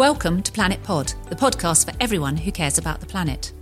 Welcome 0.00 0.42
to 0.44 0.52
Planet 0.52 0.82
Pod, 0.82 1.12
the 1.28 1.36
podcast 1.36 1.84
for 1.84 1.94
everyone 2.00 2.38
who 2.38 2.50
cares 2.50 2.78
about 2.78 3.00
the 3.00 3.06
planet. 3.06 3.52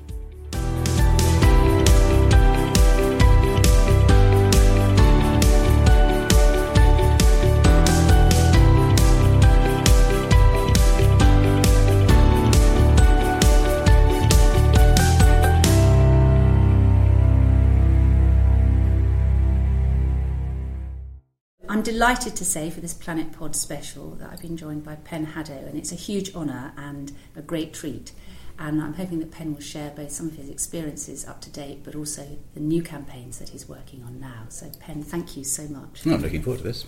I'm 21.79 21.85
delighted 21.85 22.35
to 22.35 22.45
say 22.45 22.71
for 22.71 22.81
this 22.81 22.93
Planet 22.93 23.31
Pod 23.31 23.55
special 23.55 24.17
that 24.17 24.33
I've 24.33 24.41
been 24.41 24.57
joined 24.57 24.83
by 24.83 24.97
Pen 24.97 25.25
Hadow, 25.25 25.65
and 25.65 25.79
it's 25.79 25.93
a 25.93 25.95
huge 25.95 26.35
honour 26.35 26.73
and 26.77 27.13
a 27.37 27.41
great 27.41 27.73
treat. 27.73 28.11
And 28.59 28.83
I'm 28.83 28.95
hoping 28.95 29.21
that 29.21 29.31
Pen 29.31 29.55
will 29.55 29.61
share 29.61 29.91
both 29.91 30.11
some 30.11 30.27
of 30.27 30.35
his 30.35 30.49
experiences 30.49 31.25
up 31.25 31.41
to 31.43 31.51
date, 31.51 31.85
but 31.85 31.95
also 31.95 32.39
the 32.55 32.61
new 32.61 32.83
campaigns 32.83 33.39
that 33.39 33.51
he's 33.51 33.69
working 33.69 34.03
on 34.03 34.19
now. 34.19 34.47
So, 34.49 34.73
Pen, 34.81 35.05
thank 35.05 35.37
you 35.37 35.45
so 35.45 35.69
much. 35.69 36.05
I'm 36.05 36.21
looking 36.21 36.43
forward 36.43 36.59
to 36.59 36.65
this. 36.65 36.85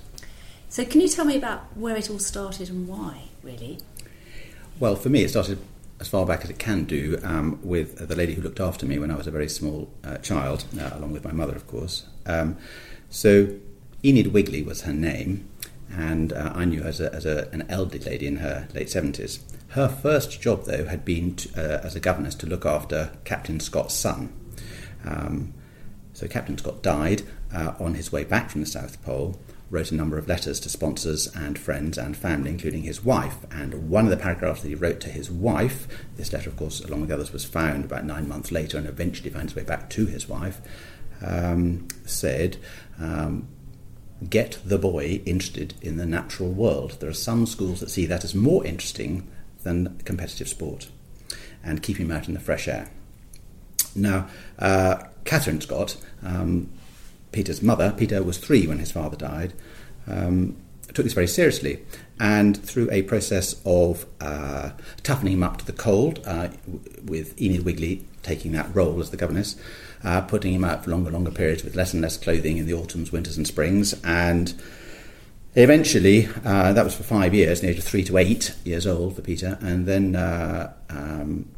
So, 0.68 0.84
can 0.84 1.00
you 1.00 1.08
tell 1.08 1.24
me 1.24 1.36
about 1.36 1.76
where 1.76 1.94
it 1.94 2.10
all 2.10 2.18
started 2.18 2.68
and 2.68 2.88
why, 2.88 3.28
really? 3.44 3.78
Well, 4.80 4.96
for 4.96 5.08
me, 5.08 5.22
it 5.22 5.28
started 5.28 5.60
as 6.00 6.08
far 6.08 6.26
back 6.26 6.42
as 6.42 6.50
it 6.50 6.58
can 6.58 6.82
do 6.82 7.16
um, 7.22 7.60
with 7.62 8.08
the 8.08 8.16
lady 8.16 8.34
who 8.34 8.42
looked 8.42 8.58
after 8.58 8.86
me 8.86 8.98
when 8.98 9.12
I 9.12 9.14
was 9.14 9.28
a 9.28 9.30
very 9.30 9.48
small 9.48 9.88
uh, 10.02 10.16
child, 10.16 10.64
uh, 10.76 10.90
along 10.94 11.12
with 11.12 11.24
my 11.24 11.32
mother, 11.32 11.54
of 11.54 11.68
course. 11.68 12.06
Um, 12.26 12.56
so, 13.08 13.54
Enid 14.04 14.28
Wigley 14.28 14.62
was 14.62 14.82
her 14.82 14.92
name, 14.92 15.48
and 15.90 16.32
uh, 16.32 16.52
I 16.54 16.64
knew 16.64 16.82
her 16.82 16.88
as, 16.88 17.00
a, 17.00 17.14
as 17.14 17.26
a, 17.26 17.48
an 17.52 17.66
elderly 17.68 18.02
lady 18.04 18.26
in 18.26 18.36
her 18.36 18.68
late 18.74 18.88
70s. 18.88 19.40
Her 19.68 19.88
first 19.88 20.40
job, 20.40 20.64
though, 20.64 20.86
had 20.86 21.04
been 21.04 21.36
to, 21.36 21.50
uh, 21.56 21.80
as 21.84 21.94
a 21.94 22.00
governess 22.00 22.34
to 22.36 22.46
look 22.46 22.64
after 22.64 23.12
Captain 23.24 23.60
Scott's 23.60 23.94
son. 23.94 24.32
Um, 25.04 25.54
so 26.12 26.28
Captain 26.28 26.58
Scott 26.58 26.82
died 26.82 27.22
uh, 27.54 27.74
on 27.78 27.94
his 27.94 28.10
way 28.10 28.24
back 28.24 28.50
from 28.50 28.62
the 28.62 28.66
South 28.66 29.02
Pole, 29.02 29.38
wrote 29.70 29.92
a 29.92 29.94
number 29.94 30.18
of 30.18 30.26
letters 30.26 30.58
to 30.60 30.68
sponsors 30.68 31.28
and 31.28 31.58
friends 31.58 31.96
and 31.96 32.16
family, 32.16 32.50
including 32.50 32.82
his 32.82 33.04
wife. 33.04 33.38
And 33.50 33.88
one 33.88 34.04
of 34.04 34.10
the 34.10 34.16
paragraphs 34.16 34.62
that 34.62 34.68
he 34.68 34.74
wrote 34.74 35.00
to 35.00 35.10
his 35.10 35.30
wife, 35.30 35.86
this 36.16 36.32
letter, 36.32 36.50
of 36.50 36.56
course, 36.56 36.80
along 36.80 37.02
with 37.02 37.12
others, 37.12 37.32
was 37.32 37.44
found 37.44 37.84
about 37.84 38.04
nine 38.04 38.28
months 38.28 38.50
later 38.50 38.76
and 38.76 38.86
eventually 38.86 39.30
found 39.30 39.44
its 39.46 39.56
way 39.56 39.62
back 39.62 39.88
to 39.90 40.06
his 40.06 40.28
wife, 40.28 40.60
um, 41.24 41.86
said, 42.04 42.56
um, 42.98 43.48
get 44.28 44.58
the 44.64 44.78
boy 44.78 45.22
interested 45.24 45.74
in 45.80 45.96
the 45.96 46.06
natural 46.06 46.50
world. 46.50 46.96
There 47.00 47.08
are 47.08 47.14
some 47.14 47.46
schools 47.46 47.80
that 47.80 47.90
see 47.90 48.06
that 48.06 48.24
as 48.24 48.34
more 48.34 48.64
interesting 48.66 49.26
than 49.62 49.98
competitive 50.04 50.48
sport 50.48 50.88
and 51.62 51.82
keep 51.82 51.96
him 51.96 52.10
out 52.10 52.28
in 52.28 52.34
the 52.34 52.40
fresh 52.40 52.68
air. 52.68 52.90
Now, 53.94 54.28
uh, 54.58 55.04
Catherine 55.24 55.60
Scott, 55.60 55.96
um, 56.22 56.70
Peter's 57.32 57.62
mother, 57.62 57.94
Peter 57.96 58.22
was 58.22 58.38
three 58.38 58.66
when 58.66 58.78
his 58.78 58.92
father 58.92 59.16
died, 59.16 59.52
um, 60.06 60.56
took 60.94 61.04
this 61.04 61.12
very 61.12 61.26
seriously. 61.26 61.84
And 62.18 62.62
through 62.62 62.90
a 62.90 63.02
process 63.02 63.60
of 63.64 64.06
uh, 64.20 64.70
toughening 65.02 65.34
him 65.34 65.42
up 65.42 65.58
to 65.58 65.66
the 65.66 65.72
cold, 65.72 66.20
uh, 66.26 66.48
with 67.04 67.40
Enid 67.40 67.64
Wigley 67.64 68.04
taking 68.22 68.52
that 68.52 68.74
role 68.74 69.00
as 69.00 69.10
the 69.10 69.16
governess, 69.16 69.56
uh, 70.04 70.20
putting 70.22 70.52
him 70.52 70.64
out 70.64 70.84
for 70.84 70.90
longer, 70.90 71.10
longer 71.10 71.30
periods 71.30 71.64
with 71.64 71.76
less 71.76 71.92
and 71.92 72.02
less 72.02 72.16
clothing 72.16 72.58
in 72.58 72.66
the 72.66 72.74
autumns, 72.74 73.12
winters, 73.12 73.36
and 73.36 73.46
springs. 73.46 73.94
And 74.04 74.54
eventually, 75.54 76.28
uh, 76.44 76.72
that 76.72 76.84
was 76.84 76.94
for 76.94 77.02
five 77.02 77.34
years, 77.34 77.60
the 77.60 77.70
age 77.70 77.78
of 77.78 77.84
three 77.84 78.04
to 78.04 78.18
eight 78.18 78.54
years 78.64 78.86
old 78.86 79.16
for 79.16 79.22
Peter, 79.22 79.58
and 79.60 79.86
then 79.86 80.16
uh, 80.16 80.72
um, 80.88 81.48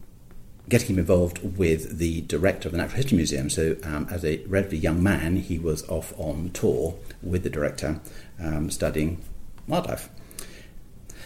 getting 0.69 0.95
him 0.95 0.99
involved 0.99 1.57
with 1.57 1.99
the 1.99 2.23
director 2.23 2.69
of 2.69 2.73
the 2.73 2.79
Natural 2.79 2.97
History 2.97 3.17
Museum. 3.17 3.51
So, 3.51 3.77
um, 3.83 4.07
as 4.11 4.25
a 4.25 4.39
relatively 4.47 4.79
young 4.79 5.03
man, 5.03 5.37
he 5.37 5.59
was 5.59 5.89
off 5.89 6.15
on 6.19 6.51
tour 6.51 6.97
with 7.23 7.43
the 7.43 7.51
director 7.51 8.01
um, 8.41 8.71
studying 8.71 9.23
wildlife. 9.67 10.09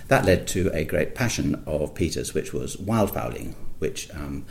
That 0.09 0.25
led 0.25 0.47
to 0.49 0.71
a 0.73 0.85
great 0.85 1.15
passion 1.15 1.63
of 1.67 1.95
Peter's, 1.95 2.33
which 2.33 2.53
was 2.53 2.77
wildfowling, 2.77 3.55
which 3.79 4.09
um, 4.15 4.47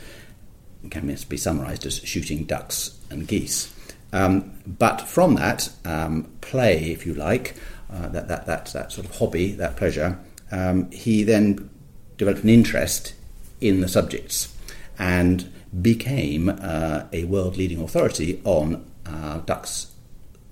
can 0.90 1.08
be 1.08 1.38
summarised 1.38 1.86
as 1.86 1.98
shooting 2.00 2.46
ducks 2.46 2.98
and 3.10 3.28
geese. 3.28 3.74
Um, 4.14 4.60
but 4.66 5.02
from 5.02 5.36
that 5.36 5.70
um, 5.84 6.32
play, 6.42 6.92
if 6.92 7.06
you 7.06 7.14
like, 7.14 7.56
uh, 7.92 8.08
that, 8.10 8.28
that, 8.28 8.46
that, 8.46 8.66
that 8.68 8.92
sort 8.92 9.08
of 9.08 9.18
hobby, 9.18 9.54
that 9.54 9.78
pleasure, 9.78 10.20
um, 10.52 10.92
he 10.92 11.24
then 11.24 11.70
developed 12.18 12.44
an 12.44 12.50
interest 12.50 13.14
in 13.62 13.82
the 13.82 13.88
subjects 13.88 14.55
and 14.98 15.52
became 15.82 16.50
uh, 16.50 17.04
a 17.12 17.26
world 17.26 17.58
leading 17.58 17.82
authority 17.82 18.42
on 18.44 18.90
uh, 19.06 19.40
ducks, 19.40 19.94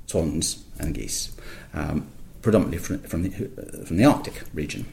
swans, 0.05 0.63
and 0.79 0.93
geese, 0.93 1.35
um, 1.73 2.07
predominantly 2.41 2.77
from, 2.77 2.99
from, 2.99 3.23
the, 3.23 3.85
from 3.85 3.97
the 3.97 4.05
Arctic 4.05 4.43
region. 4.53 4.85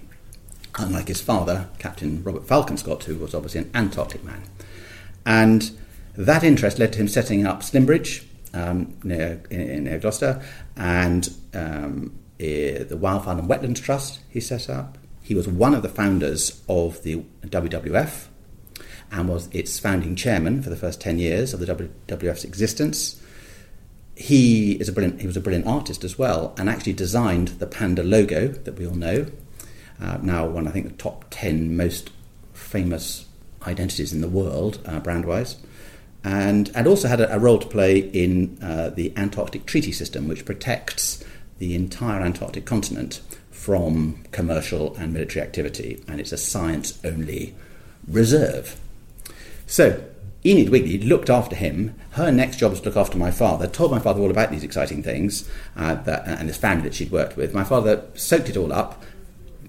Unlike 0.79 1.09
his 1.09 1.21
father, 1.21 1.69
Captain 1.79 2.23
Robert 2.23 2.47
Falcon 2.47 2.77
Scott, 2.77 3.05
who 3.05 3.17
was 3.17 3.35
obviously 3.35 3.63
an 3.63 3.71
Antarctic 3.75 4.23
man. 4.23 4.43
And 5.27 5.71
that 6.17 6.45
interest 6.45 6.79
led 6.79 6.93
to 6.93 7.01
him 7.01 7.09
setting 7.09 7.47
up 7.47 7.63
Slimbridge 7.63 8.25
um, 8.55 8.97
near, 9.03 9.43
near 9.51 9.99
Gloucester 9.99 10.43
and 10.77 11.29
um, 11.55 12.19
the 12.39 12.87
Wildfowl 12.91 13.39
and 13.39 13.49
Wetlands 13.49 13.83
Trust 13.83 14.21
he 14.29 14.41
set 14.41 14.69
up. 14.71 14.99
He 15.23 15.35
was 15.35 15.47
one 15.47 15.75
of 15.75 15.83
the 15.83 15.89
founders 15.89 16.63
of 16.69 17.03
the 17.03 17.23
WWF 17.43 18.27
and 19.13 19.29
was 19.29 19.49
its 19.53 19.79
founding 19.79 20.15
chairman 20.17 20.63
for 20.63 20.71
the 20.71 20.77
first 20.77 21.01
10 21.01 21.19
years 21.19 21.53
of 21.53 21.61
the 21.61 21.67
WWF's 21.67 22.45
existence. 22.45 23.21
He 24.15 24.73
is 24.73 24.89
a 24.89 24.93
brilliant, 24.93 25.21
he 25.21 25.27
was 25.27 25.37
a 25.37 25.41
brilliant 25.41 25.67
artist 25.67 26.05
as 26.05 26.19
well 26.19 26.55
and 26.59 26.69
actually 26.69 26.93
designed 26.93 27.49
the 27.49 27.67
panda 27.67 28.03
logo 28.03 28.49
that 28.49 28.79
we 28.79 28.87
all 28.87 28.95
know. 28.95 29.27
Uh, 30.01 30.19
now 30.23 30.47
one, 30.47 30.69
I 30.69 30.71
think, 30.71 30.87
the 30.87 31.03
top 31.03 31.25
10 31.31 31.77
most 31.77 32.11
famous 32.53 33.27
identities 33.67 34.13
in 34.13 34.21
the 34.21 34.29
world, 34.29 34.79
uh, 34.87 35.01
brand 35.01 35.25
wise. 35.25 35.57
And, 36.23 36.71
and 36.75 36.87
also 36.87 37.09
had 37.09 37.21
a, 37.21 37.35
a 37.35 37.39
role 37.39 37.59
to 37.59 37.67
play 37.67 37.99
in 37.99 38.59
uh, 38.63 38.91
the 38.91 39.13
Antarctic 39.17 39.67
Treaty 39.67 39.93
System, 39.93 40.29
which 40.29 40.45
protects 40.45 41.25
the 41.59 41.75
entire 41.75 42.21
Antarctic 42.21 42.67
continent 42.67 43.21
from 43.51 44.23
commercial 44.33 44.95
and 44.97 45.13
military 45.13 45.45
activity. 45.45 46.03
And 46.07 46.21
it's 46.21 46.33
a 46.33 46.37
science 46.37 46.99
only 47.05 47.55
reserve. 48.07 48.79
So, 49.71 50.03
Enid 50.45 50.71
Wigley 50.71 50.99
looked 50.99 51.31
after 51.31 51.55
him. 51.55 51.95
Her 52.13 52.33
next 52.33 52.57
job 52.57 52.73
was 52.73 52.81
to 52.81 52.87
look 52.87 52.97
after 52.97 53.17
my 53.17 53.31
father. 53.31 53.69
Told 53.69 53.93
my 53.93 54.01
father 54.01 54.21
all 54.21 54.29
about 54.33 54.51
these 54.51 54.65
exciting 54.65 55.01
things 55.01 55.49
uh, 55.77 55.95
that, 55.95 56.27
and 56.27 56.49
his 56.49 56.57
family 56.57 56.83
that 56.83 56.95
she'd 56.95 57.13
worked 57.13 57.37
with. 57.37 57.55
My 57.55 57.63
father 57.63 58.03
soaked 58.15 58.49
it 58.49 58.57
all 58.57 58.73
up, 58.73 59.01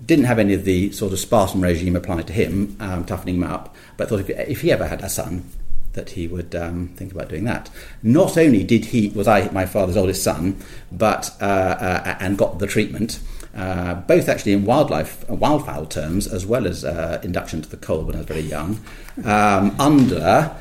didn't 0.03 0.25
have 0.25 0.39
any 0.39 0.55
of 0.55 0.65
the 0.65 0.91
sort 0.91 1.13
of 1.13 1.19
Spartan 1.19 1.61
regime 1.61 1.95
applied 1.95 2.25
to 2.25 2.33
him, 2.33 2.75
um, 2.79 3.05
toughening 3.05 3.35
him 3.35 3.43
up, 3.43 3.75
but 3.95 4.09
thought 4.09 4.21
if, 4.21 4.29
if, 4.31 4.61
he 4.61 4.71
ever 4.71 4.87
had 4.87 5.01
a 5.01 5.09
son, 5.09 5.47
that 5.93 6.09
he 6.09 6.27
would 6.27 6.55
um, 6.55 6.87
think 6.95 7.11
about 7.11 7.29
doing 7.29 7.43
that. 7.43 7.69
Not 8.01 8.39
only 8.39 8.63
did 8.63 8.85
he 8.85 9.09
was 9.09 9.27
I 9.27 9.51
my 9.51 9.67
father's 9.67 9.97
oldest 9.97 10.23
son, 10.23 10.57
but 10.91 11.29
uh, 11.39 11.45
uh, 11.45 12.17
and 12.19 12.39
got 12.39 12.57
the 12.57 12.65
treatment, 12.65 13.19
uh, 13.55 13.95
both 13.95 14.29
actually 14.29 14.53
in 14.53 14.65
wildlife 14.65 15.23
uh, 15.29 15.33
wildfowl 15.33 15.89
terms 15.89 16.27
as 16.27 16.45
well 16.45 16.65
as 16.65 16.85
uh, 16.85 17.19
induction 17.23 17.61
to 17.61 17.69
the 17.69 17.77
cold 17.77 18.07
when 18.07 18.15
I 18.15 18.19
was 18.19 18.27
very 18.27 18.41
young, 18.41 18.79
um, 19.25 19.75
under 19.79 20.55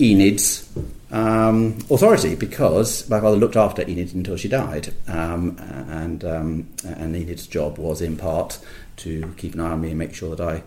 Enid's 0.00 0.68
um, 1.12 1.78
authority 1.90 2.34
because 2.34 3.08
my 3.08 3.20
father 3.20 3.36
looked 3.36 3.56
after 3.56 3.82
Enid 3.82 4.14
until 4.14 4.36
she 4.36 4.48
died, 4.48 4.92
um, 5.06 5.56
and 5.88 6.24
um, 6.24 6.68
and 6.84 7.14
Enid's 7.14 7.46
job 7.46 7.78
was 7.78 8.02
in 8.02 8.16
part 8.16 8.58
to 8.96 9.32
keep 9.36 9.54
an 9.54 9.60
eye 9.60 9.70
on 9.70 9.80
me 9.80 9.90
and 9.90 9.98
make 9.98 10.14
sure 10.14 10.34
that 10.34 10.46
I 10.46 10.62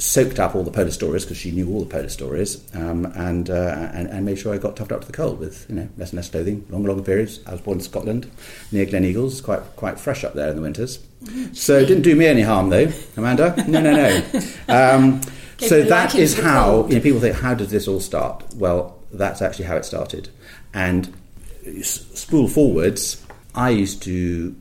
soaked 0.00 0.40
up 0.40 0.54
all 0.54 0.62
the 0.62 0.70
polar 0.70 0.90
stories 0.90 1.24
because 1.24 1.36
she 1.36 1.50
knew 1.50 1.70
all 1.70 1.80
the 1.80 1.90
polar 1.90 2.08
stories, 2.08 2.64
um, 2.74 3.06
and, 3.14 3.50
uh, 3.50 3.90
and, 3.92 4.08
and 4.08 4.24
made 4.24 4.38
sure 4.38 4.54
I 4.54 4.58
got 4.58 4.76
toughed 4.76 4.92
up 4.92 5.02
to 5.02 5.06
the 5.06 5.12
cold 5.12 5.38
with 5.38 5.66
you 5.68 5.76
know 5.76 5.88
less 5.96 6.10
and 6.10 6.16
less 6.16 6.30
clothing, 6.30 6.66
longer 6.70 6.88
longer 6.88 7.04
periods. 7.04 7.40
I 7.46 7.52
was 7.52 7.60
born 7.60 7.78
in 7.78 7.84
Scotland, 7.84 8.30
near 8.72 8.86
Gleneagles, 8.86 9.42
quite 9.42 9.60
quite 9.76 10.00
fresh 10.00 10.24
up 10.24 10.34
there 10.34 10.48
in 10.48 10.56
the 10.56 10.62
winters. 10.62 10.98
So 11.52 11.78
it 11.78 11.86
didn't 11.86 12.02
do 12.02 12.16
me 12.16 12.26
any 12.26 12.42
harm 12.42 12.70
though, 12.70 12.90
Amanda. 13.16 13.54
No, 13.68 13.80
no, 13.80 13.92
no. 13.92 14.42
Um, 14.68 15.20
so 15.58 15.82
that 15.82 16.14
is 16.14 16.38
how 16.38 16.86
you 16.86 16.94
know, 16.94 17.00
people 17.00 17.20
think. 17.20 17.36
How 17.36 17.54
does 17.54 17.70
this 17.70 17.86
all 17.86 18.00
start? 18.00 18.44
Well, 18.54 18.98
that's 19.12 19.42
actually 19.42 19.66
how 19.66 19.76
it 19.76 19.84
started. 19.84 20.30
And 20.72 21.14
spool 21.82 22.48
forwards, 22.48 23.24
I 23.54 23.70
used 23.70 24.02
to, 24.04 24.56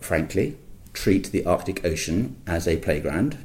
frankly, 0.00 0.56
treat 0.92 1.30
the 1.30 1.44
Arctic 1.44 1.84
Ocean 1.84 2.36
as 2.46 2.66
a 2.66 2.78
playground. 2.78 3.36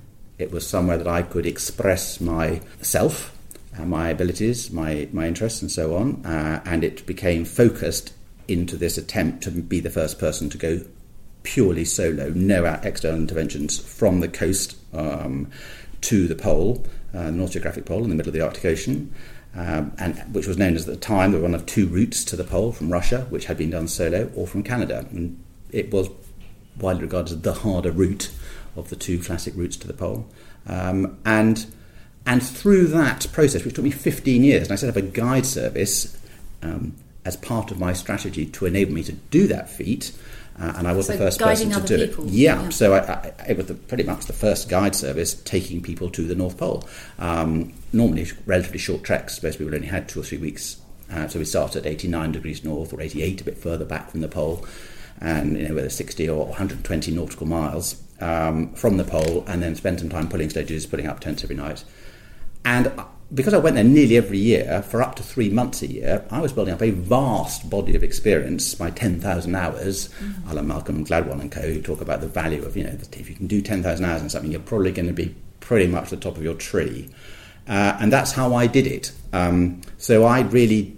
It 0.44 0.52
was 0.52 0.68
somewhere 0.68 0.98
that 0.98 1.08
I 1.08 1.22
could 1.22 1.46
express 1.46 2.20
myself, 2.20 3.34
uh, 3.80 3.86
my 3.86 4.10
abilities, 4.10 4.72
my, 4.72 5.08
my 5.14 5.26
interests, 5.26 5.62
and 5.62 5.72
so 5.72 5.96
on. 5.96 6.26
Uh, 6.26 6.62
and 6.66 6.84
it 6.84 7.06
became 7.06 7.46
focused 7.46 8.12
into 8.50 8.76
this 8.76 8.98
attempt 8.98 9.42
to 9.44 9.52
be 9.52 9.80
the 9.80 9.90
first 9.90 10.20
person 10.20 10.50
to 10.50 10.58
go 10.58 10.82
purely 11.44 11.86
solo, 11.86 12.30
no 12.32 12.66
external 12.84 13.22
interventions 13.22 13.80
from 13.80 14.20
the 14.20 14.28
coast 14.28 14.76
um, 14.94 15.50
to 16.02 16.28
the 16.28 16.36
pole, 16.36 16.86
uh, 17.14 17.24
the 17.24 17.32
North 17.32 17.52
Geographic 17.52 17.86
Pole 17.86 18.04
in 18.04 18.10
the 18.10 18.16
middle 18.16 18.30
of 18.30 18.34
the 18.34 18.42
Arctic 18.42 18.66
Ocean, 18.66 19.14
um, 19.56 19.94
and 19.98 20.18
which 20.36 20.46
was 20.46 20.58
known 20.58 20.76
as 20.76 20.90
at 20.90 20.94
the 20.94 21.00
time 21.00 21.32
the 21.32 21.40
one 21.40 21.56
of 21.56 21.66
two 21.66 21.88
routes 21.88 22.26
to 22.26 22.36
the 22.36 22.44
pole 22.44 22.74
from 22.74 22.92
Russia, 22.92 23.28
which 23.30 23.46
had 23.46 23.58
been 23.58 23.70
done 23.70 23.88
solo, 23.88 24.30
or 24.36 24.46
from 24.46 24.62
Canada. 24.62 25.06
And 25.12 25.42
it 25.72 25.90
was 25.90 26.10
widely 26.80 27.04
regarded 27.04 27.32
as 27.32 27.42
the 27.42 27.54
harder 27.54 27.92
route 27.92 28.30
of 28.76 28.90
the 28.90 28.96
two 28.96 29.20
classic 29.20 29.54
routes 29.56 29.78
to 29.78 29.88
the 29.88 29.94
pole. 29.94 30.28
Um, 30.68 31.18
and 31.26 31.66
and 32.26 32.42
through 32.42 32.88
that 32.88 33.28
process, 33.34 33.66
which 33.66 33.76
took 33.76 33.84
me 33.84 33.92
15 33.92 34.44
years, 34.44 34.64
and 34.64 34.72
I 34.72 34.76
set 34.76 34.90
up 34.90 34.96
a 34.96 35.02
guide 35.02 35.46
service 35.46 36.18
um, 36.62 36.96
as 37.26 37.36
part 37.36 37.70
of 37.72 37.80
my 37.80 37.92
strategy 37.94 38.46
to 38.46 38.66
enable 38.66 38.94
me 38.94 39.04
to 39.04 39.12
do 39.12 39.48
that 39.48 39.70
feat. 39.70 40.12
Uh, 40.58 40.72
and 40.78 40.88
I 40.88 40.94
was 40.94 41.08
So 41.08 41.14
the 41.14 41.18
first 41.20 41.40
person 41.40 41.72
to 41.72 41.82
do 41.82 42.08
people. 42.08 42.26
it. 42.28 42.32
Yeah, 42.32 42.62
Yeah. 42.64 42.70
so 42.70 42.94
I, 42.94 43.00
I, 43.00 43.34
it 43.50 43.58
was 43.58 43.66
the, 43.66 43.74
pretty 43.74 44.04
much 44.04 44.28
the 44.28 44.34
first 44.34 44.70
guide 44.70 44.96
service 44.96 45.34
taking 45.34 45.82
people 45.82 46.10
to 46.12 46.26
the 46.28 46.36
North 46.36 46.58
Pole. 46.58 46.88
Um, 47.20 47.74
normally, 47.92 48.28
relatively 48.46 48.78
short 48.78 49.04
treks. 49.04 49.42
Most 49.42 49.58
people 49.58 49.74
only 49.74 49.88
had 49.88 50.08
two 50.08 50.20
or 50.22 50.24
three 50.24 50.38
weeks. 50.38 50.78
Uh, 51.12 51.28
so 51.28 51.40
we 51.40 51.46
started 51.46 51.86
at 51.86 51.92
89 51.92 52.32
degrees 52.34 52.64
north 52.64 52.94
or 52.94 53.02
88, 53.02 53.42
a 53.42 53.44
bit 53.44 53.58
further 53.58 53.84
back 53.84 54.12
from 54.12 54.22
the 54.22 54.28
pole, 54.28 54.66
and 55.20 55.58
you 55.58 55.68
know, 55.68 55.76
whether 55.76 55.90
60 55.90 56.30
or 56.30 56.46
120 56.46 57.12
nautical 57.12 57.48
miles 57.48 57.96
um, 58.20 58.74
from 58.74 58.98
the 58.98 59.04
pole, 59.04 59.44
and 59.48 59.62
then 59.62 59.76
spend 59.76 60.00
some 60.00 60.10
time 60.10 60.28
pulling 60.28 60.50
sledges, 60.50 60.86
putting 60.86 61.08
up 61.08 61.20
tents 61.20 61.44
every 61.44 61.56
night. 61.56 61.84
And 62.66 62.92
because 63.34 63.54
I 63.54 63.58
went 63.58 63.76
there 63.76 63.84
nearly 63.84 64.16
every 64.16 64.38
year 64.38 64.84
for 64.84 65.02
up 65.02 65.16
to 65.16 65.24
three 65.24 65.50
months 65.50 65.82
a 65.82 65.88
year, 65.88 66.26
I 66.30 66.40
was 66.40 66.54
building 66.54 66.74
up 66.74 66.82
a 66.82 66.92
vast 66.92 67.70
body 67.70 67.96
of 67.96 68.04
experience 68.04 68.76
by 68.76 68.92
10,000 68.92 69.56
hours. 69.56 70.10
Mm-hmm. 70.10 70.50
A 70.50 70.54
la 70.54 70.62
Malcolm 70.62 71.06
Gladwell 71.06 71.42
and 71.42 71.52
co, 71.52 71.62
who 71.62 71.82
talk 71.82 72.02
about 72.02 72.22
the 72.22 72.28
value 72.28 72.64
of, 72.64 72.78
you 72.78 72.84
know, 72.84 72.98
if 73.14 73.30
you 73.30 73.36
can 73.36 73.48
do 73.48 73.62
10,000 73.62 74.06
hours 74.06 74.22
in 74.22 74.30
something, 74.30 74.52
you're 74.52 74.62
probably 74.62 74.92
going 74.92 75.08
to 75.08 75.14
be 75.14 75.36
pretty 75.60 75.88
much 75.88 76.10
the 76.10 76.18
top 76.18 76.38
of 76.38 76.44
your 76.44 76.54
tree. 76.54 77.10
Uh, 77.68 77.98
and 78.00 78.12
that's 78.12 78.34
how 78.34 78.54
I 78.54 78.68
did 78.68 78.86
it. 78.86 79.12
Um, 79.32 79.82
so 79.98 80.26
I 80.26 80.42
really 80.42 80.98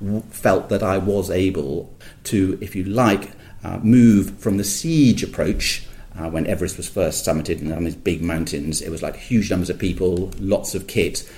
w- 0.00 0.22
felt 0.30 0.70
that 0.70 0.82
I 0.82 0.98
was 0.98 1.30
able 1.30 1.94
to, 2.24 2.58
if 2.60 2.74
you 2.74 2.84
like, 2.84 3.30
uh, 3.62 3.78
move 3.82 4.38
from 4.38 4.56
the 4.56 4.64
siege 4.64 5.22
approach 5.22 5.86
uh, 6.18 6.28
when 6.28 6.46
Everest 6.46 6.76
was 6.76 6.88
first 6.88 7.26
summited 7.26 7.60
and 7.60 7.72
on 7.72 7.84
these 7.84 7.94
big 7.94 8.22
mountains. 8.22 8.80
It 8.80 8.90
was 8.90 9.02
like 9.02 9.16
huge 9.16 9.50
numbers 9.50 9.70
of 9.70 9.78
people, 9.78 10.32
lots 10.38 10.74
of 10.74 10.86
kit, 10.86 11.30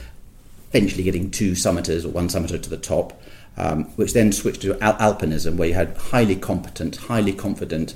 eventually 0.73 1.03
getting 1.03 1.31
two 1.31 1.53
summiters 1.53 2.05
or 2.05 2.09
one 2.09 2.29
summiter 2.29 2.61
to 2.62 2.71
the 2.71 2.77
top, 2.77 3.21
um, 3.56 3.85
which 3.97 4.12
then 4.15 4.32
switched 4.32 4.62
to 4.62 4.81
al- 4.82 5.15
alpinism, 5.15 5.56
where 5.56 5.69
you 5.69 5.75
had 5.75 5.97
highly 5.97 6.37
competent, 6.37 6.97
highly 6.97 7.32
confident 7.32 7.94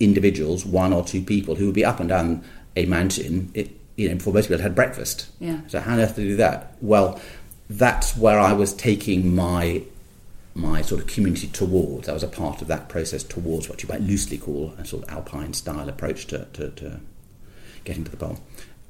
individuals, 0.00 0.64
one 0.64 0.92
or 0.92 1.04
two 1.04 1.22
people, 1.22 1.56
who 1.56 1.66
would 1.66 1.74
be 1.74 1.84
up 1.84 2.00
and 2.00 2.08
down 2.08 2.42
a 2.76 2.86
mountain. 2.86 3.50
It, 3.54 3.70
you 3.96 4.08
know, 4.08 4.16
before 4.16 4.32
most 4.32 4.46
people 4.46 4.56
had 4.58 4.62
had 4.62 4.74
breakfast. 4.74 5.28
Yeah. 5.38 5.60
So 5.68 5.80
how 5.80 5.92
on 5.92 6.00
earth 6.00 6.16
to 6.16 6.22
do 6.22 6.36
that? 6.36 6.76
Well, 6.80 7.20
that's 7.70 8.16
where 8.16 8.38
I 8.38 8.52
was 8.52 8.74
taking 8.74 9.34
my 9.34 9.82
my 10.54 10.82
sort 10.82 11.00
of 11.00 11.06
community 11.06 11.48
towards. 11.48 12.08
I 12.08 12.12
was 12.12 12.22
a 12.22 12.28
part 12.28 12.62
of 12.62 12.68
that 12.68 12.88
process 12.88 13.22
towards 13.22 13.68
what 13.68 13.82
you 13.82 13.88
might 13.88 14.02
loosely 14.02 14.38
call 14.38 14.72
a 14.78 14.84
sort 14.84 15.04
of 15.04 15.10
alpine 15.10 15.52
style 15.52 15.88
approach 15.88 16.26
to, 16.28 16.46
to, 16.52 16.70
to 16.70 17.00
getting 17.84 18.04
to 18.04 18.10
the 18.10 18.16
pole. 18.16 18.38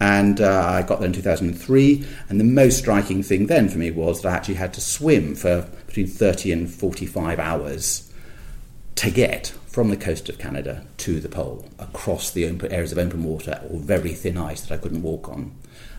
And 0.00 0.40
uh, 0.40 0.66
I 0.66 0.82
got 0.82 0.98
there 0.98 1.06
in 1.06 1.12
2003, 1.12 2.04
and 2.28 2.38
the 2.38 2.44
most 2.44 2.78
striking 2.78 3.22
thing 3.22 3.46
then 3.46 3.68
for 3.68 3.78
me 3.78 3.90
was 3.90 4.22
that 4.22 4.32
I 4.32 4.36
actually 4.36 4.54
had 4.54 4.74
to 4.74 4.80
swim 4.80 5.34
for 5.34 5.62
between 5.86 6.08
30 6.08 6.52
and 6.52 6.70
45 6.70 7.38
hours 7.38 8.12
to 8.96 9.10
get 9.10 9.48
from 9.66 9.90
the 9.90 9.96
coast 9.96 10.28
of 10.28 10.38
Canada 10.38 10.84
to 10.98 11.20
the 11.20 11.28
pole 11.28 11.68
across 11.78 12.30
the 12.30 12.46
open, 12.46 12.70
areas 12.70 12.92
of 12.92 12.98
open 12.98 13.24
water 13.24 13.60
or 13.70 13.78
very 13.78 14.12
thin 14.12 14.36
ice 14.36 14.62
that 14.62 14.74
I 14.74 14.76
couldn't 14.76 15.02
walk 15.02 15.28
on 15.28 15.52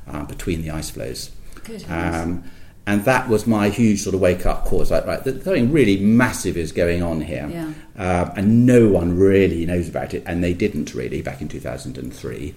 uh, 0.07 0.23
between 0.25 0.61
the 0.61 0.69
ice 0.69 0.89
floes. 0.89 1.31
Good. 1.63 1.85
Um, 1.89 2.43
and 2.87 3.03
that 3.05 3.27
was 3.29 3.47
my 3.47 3.69
huge 3.69 4.01
sort 4.01 4.13
of 4.13 4.21
wake 4.21 4.45
up 4.45 4.65
call. 4.65 4.81
It's 4.81 4.91
like, 4.91 5.05
right, 5.05 5.23
something 5.23 5.71
really 5.71 5.97
massive 5.97 6.55
is 6.55 6.71
going 6.71 7.01
on 7.01 7.21
here. 7.21 7.47
Yeah. 7.49 7.73
Um, 7.97 8.31
and 8.35 8.65
no 8.65 8.87
one 8.89 9.17
really 9.17 9.65
knows 9.65 9.89
about 9.89 10.13
it, 10.13 10.23
and 10.25 10.43
they 10.43 10.53
didn't 10.53 10.93
really 10.93 11.21
back 11.21 11.41
in 11.41 11.47
2003. 11.47 12.53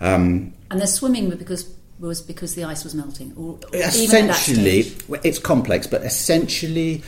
Um, 0.00 0.52
And 0.70 0.80
the 0.80 0.86
swimming 0.86 1.28
was 1.28 1.38
because 1.38 1.74
was 1.98 2.22
because 2.22 2.54
the 2.54 2.64
ice 2.64 2.82
was 2.82 2.94
melting, 2.94 3.34
or 3.36 3.58
or 3.74 3.76
even 3.76 3.82
at 3.82 4.26
that 4.28 4.48
essentially, 4.48 4.94
it's 5.22 5.38
complex, 5.38 5.86
but 5.86 6.02
essentially, 6.02 7.02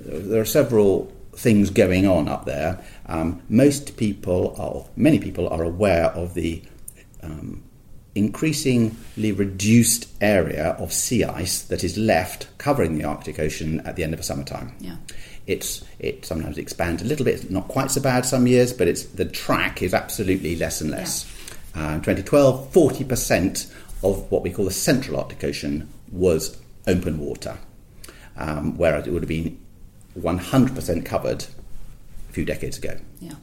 uh, 0.00 0.18
there 0.22 0.40
are 0.40 0.44
several 0.44 1.12
things 1.34 1.70
going 1.70 2.06
on 2.06 2.28
up 2.28 2.44
there. 2.44 2.82
Um, 3.06 3.42
most 3.48 3.96
people, 3.96 4.54
or 4.58 4.88
many 4.96 5.18
people, 5.18 5.48
are 5.48 5.64
aware 5.64 6.06
of 6.06 6.34
the 6.34 6.62
um, 7.22 7.64
increasingly 8.16 9.32
reduced 9.32 10.08
area 10.20 10.70
of 10.78 10.92
sea 10.92 11.24
ice 11.24 11.62
that 11.62 11.84
is 11.84 11.96
left 11.96 12.48
covering 12.58 12.96
the 12.96 13.04
Arctic 13.04 13.38
Ocean 13.38 13.80
at 13.80 13.96
the 13.96 14.04
end 14.04 14.14
of 14.14 14.20
a 14.20 14.22
summertime. 14.22 14.72
Yeah. 14.80 14.96
It's 15.46 15.84
it 15.98 16.24
sometimes 16.24 16.58
expands 16.58 17.02
a 17.02 17.04
little 17.04 17.24
bit. 17.24 17.34
It's 17.34 17.50
not 17.50 17.68
quite 17.68 17.90
so 17.90 18.00
bad 18.00 18.26
some 18.26 18.46
years, 18.46 18.72
but 18.72 18.88
it's 18.88 19.04
the 19.04 19.26
track 19.26 19.82
is 19.82 19.94
absolutely 19.94 20.56
less 20.56 20.80
and 20.80 20.90
less. 20.90 21.24
Uh, 21.76 21.92
in 21.94 22.00
2012, 22.00 22.72
40% 22.72 23.72
of 24.02 24.30
what 24.30 24.42
we 24.42 24.50
call 24.50 24.64
the 24.64 24.70
central 24.70 25.18
Arctic 25.18 25.44
Ocean 25.44 25.88
was 26.10 26.58
open 26.86 27.18
water, 27.18 27.58
um, 28.36 28.76
whereas 28.76 29.06
it 29.06 29.10
would 29.10 29.22
have 29.22 29.28
been 29.28 29.58
100% 30.18 31.04
covered 31.04 31.44
a 32.28 32.32
few 32.32 32.44
decades 32.44 32.78
ago. 32.78 32.96
Yeah. 33.20 33.34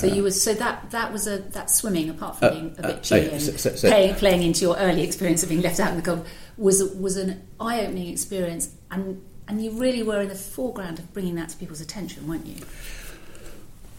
So 0.00 0.06
you 0.06 0.22
was 0.22 0.42
so 0.42 0.54
that 0.54 0.90
that 0.90 1.12
was 1.12 1.26
a 1.26 1.38
that 1.38 1.70
swimming 1.70 2.08
apart 2.10 2.38
from 2.38 2.48
Uh, 2.48 2.50
being 2.52 2.74
a 2.78 2.84
uh, 2.84 2.86
bit 2.88 3.02
chilly 3.02 3.30
and 3.30 3.42
so- 3.42 3.56
so- 3.56 3.74
so- 3.76 3.88
playing, 3.88 4.14
playing 4.16 4.42
into 4.42 4.60
your 4.62 4.76
early 4.76 5.02
experience 5.02 5.42
of 5.42 5.48
being 5.48 5.62
left 5.62 5.78
out 5.80 5.90
in 5.90 5.96
the 5.96 6.02
cold 6.02 6.24
was 6.56 6.82
was 6.94 7.16
an 7.16 7.42
eye 7.58 7.84
opening 7.84 8.08
experience 8.08 8.70
and 8.90 9.20
and 9.48 9.64
you 9.64 9.70
really 9.72 10.02
were 10.02 10.20
in 10.20 10.28
the 10.28 10.34
foreground 10.34 10.98
of 10.98 11.12
bringing 11.12 11.34
that 11.34 11.48
to 11.48 11.56
people's 11.56 11.80
attention, 11.80 12.26
weren't 12.28 12.46
you? 12.46 12.54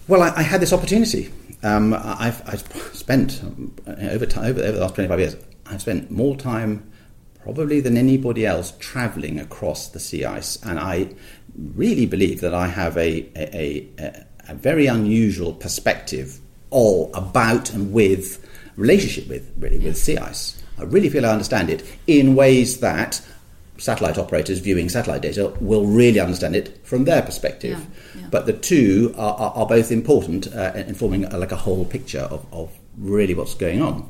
Well, 0.07 0.21
I, 0.23 0.29
I 0.37 0.41
had 0.43 0.61
this 0.61 0.73
opportunity. 0.73 1.29
Um, 1.63 1.93
I- 1.93 2.27
I've, 2.27 2.41
I've 2.47 2.95
spent 2.95 3.41
um, 3.43 3.73
over 3.87 4.25
time 4.25 4.45
over, 4.45 4.61
over 4.61 4.71
the 4.71 4.79
last 4.81 4.95
twenty-five 4.95 5.19
years. 5.19 5.35
I've 5.65 5.81
spent 5.81 6.09
more 6.11 6.35
time, 6.35 6.89
probably 7.43 7.79
than 7.81 7.97
anybody 7.97 8.45
else, 8.45 8.73
travelling 8.79 9.39
across 9.39 9.89
the 9.89 9.99
sea 9.99 10.25
ice, 10.25 10.57
and 10.63 10.79
I 10.79 11.09
really 11.75 12.05
believe 12.05 12.41
that 12.41 12.53
I 12.53 12.67
have 12.67 12.97
a 12.97 13.29
a, 13.35 13.87
a, 13.99 14.25
a 14.51 14.55
very 14.55 14.85
unusual 14.87 15.53
perspective 15.53 16.39
all 16.69 17.09
about 17.13 17.73
and 17.73 17.91
with 17.93 18.45
relationship 18.75 19.27
with 19.27 19.51
really 19.57 19.79
with 19.79 19.97
sea 19.97 20.17
ice. 20.17 20.61
I 20.77 20.83
really 20.83 21.09
feel 21.09 21.25
I 21.25 21.29
understand 21.29 21.69
it 21.69 21.83
in 22.07 22.35
ways 22.35 22.79
that 22.79 23.21
satellite 23.77 24.17
operators 24.17 24.59
viewing 24.59 24.89
satellite 24.89 25.21
data 25.21 25.53
will 25.59 25.85
really 25.85 26.19
understand 26.19 26.55
it 26.55 26.85
from 26.85 27.05
their 27.05 27.21
perspective. 27.21 27.79
Yeah, 28.15 28.21
yeah. 28.21 28.27
But 28.29 28.45
the 28.45 28.53
two 28.53 29.13
are, 29.17 29.33
are, 29.35 29.51
are 29.55 29.65
both 29.65 29.91
important 29.91 30.53
uh, 30.53 30.73
in 30.75 30.93
forming 30.95 31.25
a, 31.25 31.37
like 31.37 31.51
a 31.51 31.55
whole 31.55 31.85
picture 31.85 32.19
of, 32.19 32.45
of 32.51 32.71
really 32.97 33.33
what's 33.33 33.55
going 33.55 33.81
on. 33.81 34.09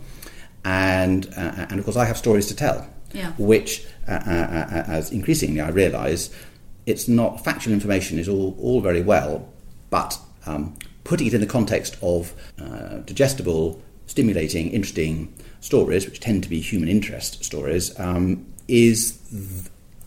And, 0.65 1.25
uh, 1.38 1.67
and 1.69 1.79
of 1.79 1.86
course, 1.86 1.98
I 1.98 2.05
have 2.05 2.17
stories 2.17 2.48
to 2.48 2.55
tell, 2.55 2.88
Yeah. 3.13 3.31
which, 3.38 3.86
uh, 4.07 4.12
uh, 4.12 4.17
uh, 4.17 4.83
as 4.88 5.12
increasingly 5.12 5.62
I 5.62 5.69
realise, 5.69 6.29
it's 6.86 7.07
not 7.07 7.43
factual 7.43 7.74
information 7.74 8.19
is 8.19 8.27
all, 8.27 8.55
all 8.60 8.81
very 8.81 9.01
well, 9.01 9.48
but 9.89 10.19
um, 10.45 10.75
putting 11.03 11.27
it 11.27 11.33
in 11.33 11.41
the 11.41 11.48
context 11.48 11.98
of 12.01 12.33
uh, 12.60 12.98
digestible, 13.00 13.81
stimulating, 14.07 14.71
interesting 14.71 15.33
stories, 15.60 16.05
which 16.05 16.19
tend 16.19 16.43
to 16.43 16.50
be 16.50 16.60
human 16.60 16.89
interest 16.89 17.43
stories, 17.43 17.98
um, 18.00 18.45
is 18.67 19.17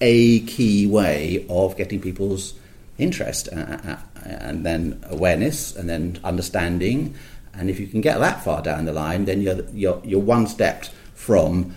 a 0.00 0.40
key 0.40 0.86
way 0.86 1.46
of 1.48 1.76
getting 1.76 2.00
people's 2.00 2.54
interest 2.98 3.48
uh, 3.52 3.78
uh, 3.84 3.96
and 4.24 4.64
then 4.64 5.02
awareness 5.08 5.74
and 5.74 5.88
then 5.88 6.18
understanding. 6.24 7.14
And 7.54 7.70
if 7.70 7.78
you 7.78 7.86
can 7.86 8.00
get 8.00 8.18
that 8.18 8.42
far 8.42 8.62
down 8.62 8.84
the 8.84 8.92
line, 8.92 9.24
then 9.24 9.40
you're, 9.40 9.64
you're, 9.70 10.00
you're 10.04 10.20
one 10.20 10.46
step 10.46 10.86
from 11.14 11.74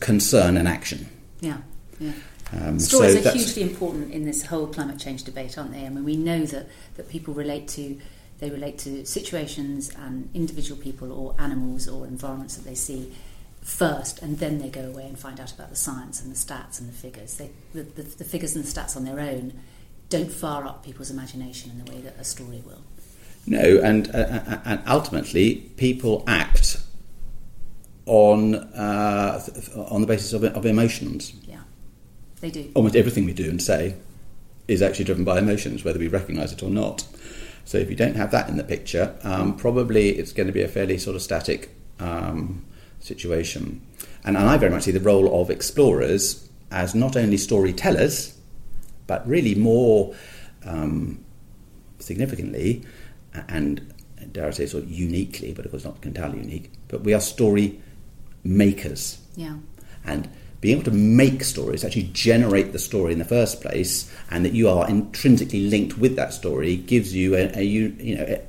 concern 0.00 0.56
and 0.56 0.68
action. 0.68 1.08
Yeah, 1.40 1.58
yeah. 1.98 2.12
Um, 2.54 2.78
Stories 2.78 3.22
so 3.22 3.30
are 3.30 3.32
hugely 3.32 3.62
important 3.62 4.12
in 4.12 4.24
this 4.24 4.44
whole 4.46 4.66
climate 4.66 4.98
change 4.98 5.24
debate, 5.24 5.58
aren't 5.58 5.72
they? 5.72 5.84
I 5.84 5.88
mean, 5.88 6.04
we 6.04 6.16
know 6.16 6.44
that, 6.46 6.68
that 6.96 7.08
people 7.08 7.34
relate 7.34 7.68
to 7.68 7.98
they 8.40 8.50
relate 8.50 8.78
to 8.78 9.06
situations 9.06 9.92
and 9.96 10.28
individual 10.34 10.80
people 10.80 11.12
or 11.12 11.34
animals 11.38 11.88
or 11.88 12.04
environments 12.06 12.56
that 12.56 12.64
they 12.64 12.74
see 12.74 13.12
first, 13.62 14.20
and 14.20 14.38
then 14.38 14.58
they 14.58 14.68
go 14.68 14.82
away 14.82 15.06
and 15.06 15.18
find 15.18 15.40
out 15.40 15.52
about 15.52 15.70
the 15.70 15.76
science 15.76 16.20
and 16.20 16.30
the 16.30 16.36
stats 16.36 16.80
and 16.80 16.88
the 16.88 16.92
figures. 16.92 17.36
They, 17.36 17.50
the, 17.72 17.82
the, 17.82 18.02
the 18.02 18.24
figures 18.24 18.54
and 18.54 18.64
the 18.64 18.68
stats 18.68 18.96
on 18.96 19.04
their 19.04 19.20
own 19.20 19.52
don't 20.10 20.30
fire 20.30 20.66
up 20.66 20.84
people's 20.84 21.10
imagination 21.10 21.70
in 21.70 21.84
the 21.84 21.90
way 21.90 22.00
that 22.02 22.16
a 22.18 22.24
story 22.24 22.62
will. 22.66 22.82
No, 23.46 23.80
and, 23.82 24.08
uh, 24.14 24.18
uh, 24.18 24.60
and 24.64 24.82
ultimately, 24.86 25.56
people 25.76 26.24
act 26.26 26.78
on 28.06 28.54
uh, 28.54 29.40
on 29.76 30.02
the 30.02 30.06
basis 30.06 30.32
of, 30.32 30.44
of 30.44 30.66
emotions. 30.66 31.32
They 32.44 32.50
do. 32.50 32.70
Almost 32.74 32.94
everything 32.94 33.24
we 33.24 33.32
do 33.32 33.48
and 33.48 33.62
say 33.62 33.94
is 34.68 34.82
actually 34.82 35.06
driven 35.06 35.24
by 35.24 35.38
emotions, 35.38 35.82
whether 35.82 35.98
we 35.98 36.08
recognise 36.08 36.52
it 36.52 36.62
or 36.62 36.68
not. 36.68 37.06
So 37.64 37.78
if 37.78 37.88
you 37.88 37.96
don't 37.96 38.16
have 38.16 38.32
that 38.32 38.50
in 38.50 38.58
the 38.58 38.64
picture, 38.64 39.16
um, 39.22 39.56
probably 39.56 40.10
it's 40.10 40.30
going 40.30 40.48
to 40.48 40.52
be 40.52 40.60
a 40.60 40.68
fairly 40.68 40.98
sort 40.98 41.16
of 41.16 41.22
static 41.22 41.74
um, 41.98 42.62
situation. 43.00 43.80
And, 44.26 44.36
and 44.36 44.46
I 44.46 44.58
very 44.58 44.70
much 44.70 44.82
see 44.82 44.90
the 44.90 45.00
role 45.00 45.40
of 45.40 45.48
explorers 45.48 46.46
as 46.70 46.94
not 46.94 47.16
only 47.16 47.38
storytellers, 47.38 48.38
but 49.06 49.26
really 49.26 49.54
more 49.54 50.14
um, 50.66 51.24
significantly 51.98 52.84
and 53.48 53.90
dare 54.32 54.48
I 54.48 54.50
say 54.50 54.66
sort 54.66 54.84
of 54.84 54.90
uniquely, 54.90 55.54
but 55.54 55.64
of 55.64 55.70
course 55.70 55.84
not 55.84 55.96
entirely 56.04 56.40
unique, 56.40 56.72
but 56.88 57.00
we 57.00 57.14
are 57.14 57.20
story 57.20 57.80
makers. 58.42 59.18
Yeah. 59.34 59.56
And 60.04 60.28
being 60.64 60.78
able 60.78 60.90
to 60.90 60.96
make 60.96 61.44
stories, 61.44 61.84
actually 61.84 62.08
generate 62.14 62.72
the 62.72 62.78
story 62.78 63.12
in 63.12 63.18
the 63.18 63.24
first 63.26 63.60
place, 63.60 64.10
and 64.30 64.46
that 64.46 64.54
you 64.54 64.66
are 64.66 64.88
intrinsically 64.88 65.68
linked 65.68 65.98
with 65.98 66.16
that 66.16 66.32
story 66.32 66.74
gives 66.74 67.14
you 67.14 67.36
a, 67.36 67.52
a 67.58 67.62
you, 67.62 67.94
you 68.00 68.16
know, 68.16 68.40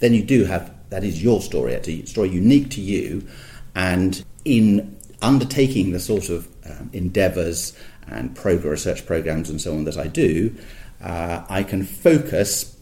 then 0.00 0.12
you 0.12 0.22
do 0.22 0.44
have 0.44 0.70
that 0.90 1.02
is 1.02 1.22
your 1.22 1.40
story, 1.40 1.72
a 1.72 2.04
story 2.04 2.28
unique 2.28 2.68
to 2.68 2.82
you, 2.82 3.26
and 3.74 4.22
in 4.44 4.98
undertaking 5.22 5.92
the 5.92 5.98
sort 5.98 6.28
of 6.28 6.46
um, 6.66 6.90
endeavours 6.92 7.74
and 8.06 8.36
program 8.36 8.72
research 8.72 9.06
programs 9.06 9.48
and 9.48 9.58
so 9.58 9.72
on 9.72 9.84
that 9.84 9.96
I 9.96 10.08
do, 10.08 10.54
uh, 11.00 11.42
I 11.48 11.62
can 11.62 11.84
focus 11.84 12.76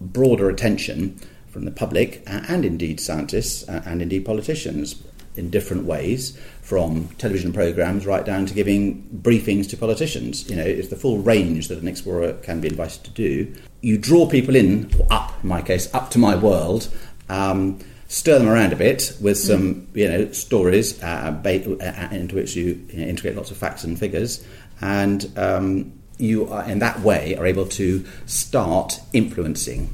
broader 0.00 0.50
attention 0.50 1.20
from 1.46 1.64
the 1.64 1.70
public 1.70 2.24
and 2.26 2.64
indeed 2.64 2.98
scientists 2.98 3.62
and 3.68 4.02
indeed 4.02 4.24
politicians 4.24 5.00
in 5.36 5.50
different 5.50 5.84
ways, 5.84 6.38
from 6.62 7.08
television 7.18 7.52
programs 7.52 8.06
right 8.06 8.24
down 8.24 8.46
to 8.46 8.54
giving 8.54 9.02
briefings 9.22 9.68
to 9.70 9.76
politicians. 9.76 10.48
You 10.48 10.56
know, 10.56 10.64
it's 10.64 10.88
the 10.88 10.96
full 10.96 11.18
range 11.18 11.68
that 11.68 11.78
an 11.78 11.88
explorer 11.88 12.32
can 12.34 12.60
be 12.60 12.68
invited 12.68 13.04
to 13.04 13.10
do. 13.10 13.54
You 13.80 13.98
draw 13.98 14.28
people 14.28 14.56
in, 14.56 14.90
or 14.98 15.06
up 15.10 15.32
in 15.42 15.48
my 15.48 15.62
case, 15.62 15.92
up 15.94 16.10
to 16.10 16.18
my 16.18 16.34
world. 16.34 16.88
Um, 17.28 17.78
stir 18.08 18.38
them 18.38 18.48
around 18.48 18.72
a 18.72 18.76
bit 18.76 19.16
with 19.20 19.38
some, 19.38 19.88
you 19.94 20.08
know, 20.08 20.30
stories 20.32 21.02
uh, 21.02 21.36
uh, 21.44 22.08
into 22.14 22.36
which 22.36 22.54
you, 22.54 22.84
you 22.88 23.00
know, 23.00 23.06
integrate 23.06 23.36
lots 23.36 23.50
of 23.50 23.56
facts 23.56 23.84
and 23.84 23.98
figures, 23.98 24.44
and 24.80 25.32
um, 25.36 25.92
you 26.18 26.48
are 26.48 26.64
in 26.68 26.78
that 26.78 27.00
way 27.00 27.36
are 27.36 27.46
able 27.46 27.66
to 27.66 28.04
start 28.26 29.00
influencing 29.12 29.92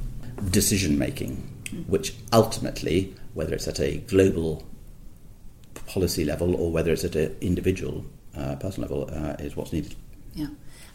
decision 0.51 0.99
making, 0.99 1.37
which 1.87 2.15
ultimately, 2.33 3.15
whether 3.35 3.55
it's 3.55 3.69
at 3.69 3.81
a 3.81 3.99
global 3.99 4.63
policy 5.93 6.25
level 6.25 6.55
or 6.57 6.71
whether 6.71 6.93
it's 6.93 7.05
at 7.05 7.15
an 7.17 7.37
individual 7.41 8.05
uh, 8.37 8.57
personal 8.57 8.89
level, 8.89 9.11
uh, 9.15 9.35
is 9.39 9.55
what's 9.55 9.73
needed. 9.73 9.95
Yeah. 10.35 10.47